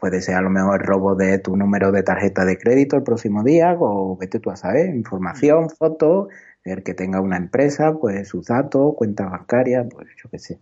puede 0.00 0.20
ser 0.20 0.34
a 0.34 0.40
lo 0.40 0.50
mejor 0.50 0.80
el 0.80 0.86
robo 0.86 1.14
de 1.14 1.38
tu 1.38 1.56
número 1.56 1.92
de 1.92 2.02
tarjeta 2.02 2.44
de 2.44 2.58
crédito 2.58 2.96
el 2.96 3.02
próximo 3.02 3.42
día 3.44 3.76
o 3.78 4.16
vete 4.16 4.40
tú 4.40 4.50
a 4.50 4.56
saber, 4.56 4.94
información, 4.94 5.70
fotos, 5.70 6.28
el 6.68 6.82
que 6.82 6.94
tenga 6.94 7.20
una 7.20 7.36
empresa, 7.36 7.94
pues 7.94 8.28
sus 8.28 8.46
datos, 8.46 8.94
cuentas 8.96 9.30
bancarias, 9.30 9.86
pues 9.92 10.08
yo 10.22 10.28
qué 10.30 10.38
sé. 10.38 10.58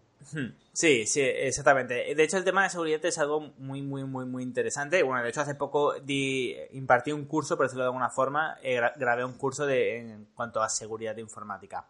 Sí, 0.72 1.06
sí, 1.06 1.20
exactamente. 1.20 2.14
De 2.14 2.22
hecho, 2.24 2.36
el 2.36 2.44
tema 2.44 2.64
de 2.64 2.70
seguridad 2.70 3.04
es 3.04 3.18
algo 3.18 3.52
muy, 3.58 3.80
muy, 3.82 4.04
muy, 4.04 4.26
muy 4.26 4.42
interesante. 4.42 5.02
Bueno, 5.04 5.22
de 5.22 5.28
hecho, 5.28 5.40
hace 5.40 5.54
poco 5.54 5.94
impartí 6.72 7.12
un 7.12 7.26
curso, 7.26 7.56
por 7.56 7.66
decirlo 7.66 7.84
de 7.84 7.88
alguna 7.88 8.10
forma, 8.10 8.58
eh, 8.62 8.80
grabé 8.96 9.24
un 9.24 9.34
curso 9.34 9.66
de, 9.66 9.98
en 9.98 10.26
cuanto 10.34 10.60
a 10.62 10.68
seguridad 10.68 11.16
informática. 11.16 11.86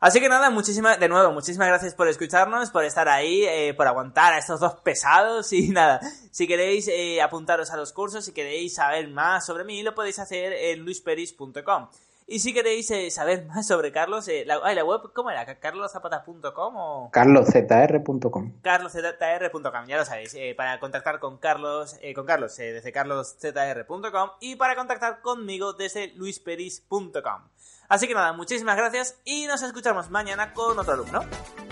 Así 0.00 0.18
que 0.18 0.30
nada, 0.30 0.48
muchísimas, 0.48 0.98
de 0.98 1.08
nuevo, 1.08 1.30
muchísimas 1.30 1.68
gracias 1.68 1.94
por 1.94 2.08
escucharnos, 2.08 2.70
por 2.70 2.84
estar 2.84 3.06
ahí, 3.08 3.44
eh, 3.44 3.74
por 3.74 3.86
aguantar 3.86 4.32
a 4.32 4.38
estos 4.38 4.58
dos 4.58 4.76
pesados 4.76 5.52
y 5.52 5.68
nada, 5.72 6.00
si 6.30 6.46
queréis 6.46 6.88
eh, 6.88 7.20
apuntaros 7.20 7.70
a 7.70 7.76
los 7.76 7.92
cursos, 7.92 8.24
si 8.24 8.32
queréis 8.32 8.74
saber 8.74 9.08
más 9.08 9.44
sobre 9.44 9.64
mí, 9.64 9.82
lo 9.82 9.94
podéis 9.94 10.18
hacer 10.18 10.54
en 10.54 10.80
luisperis.com. 10.86 11.88
Y 12.32 12.38
si 12.38 12.54
queréis 12.54 12.88
eh, 12.92 13.10
saber 13.10 13.44
más 13.46 13.66
sobre 13.66 13.90
Carlos, 13.90 14.28
eh, 14.28 14.44
la, 14.46 14.60
la, 14.72 14.84
web, 14.84 15.00
¿cómo 15.12 15.32
era? 15.32 15.44
¿carloszapatas.com 15.58 16.76
o...? 16.76 17.10
carloszr.com 17.10 18.52
carloszr.com, 18.62 19.86
ya 19.88 19.96
lo 19.96 20.04
sabéis. 20.04 20.34
Eh, 20.34 20.54
para 20.56 20.78
contactar 20.78 21.18
con 21.18 21.38
Carlos, 21.38 21.98
con 22.14 22.26
Carlos 22.26 22.56
desde 22.56 22.92
carloszr.com 22.92 24.30
y 24.38 24.54
para 24.54 24.76
contactar 24.76 25.22
conmigo 25.22 25.72
desde 25.72 26.12
luisperis.com. 26.14 27.48
Así 27.88 28.06
que 28.06 28.14
nada, 28.14 28.32
muchísimas 28.32 28.76
gracias 28.76 29.18
y 29.24 29.46
nos 29.46 29.64
escuchamos 29.64 30.08
mañana 30.08 30.54
con 30.54 30.78
otro 30.78 30.94
alumno. 30.94 31.22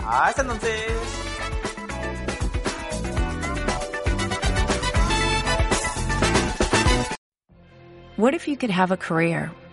Hasta 0.05 0.41
entonces. 0.41 0.91
What 8.17 8.33
if 8.33 8.45
you 8.45 8.57
could 8.57 8.71
have 8.71 8.91
a 8.91 8.97
career 8.97 9.53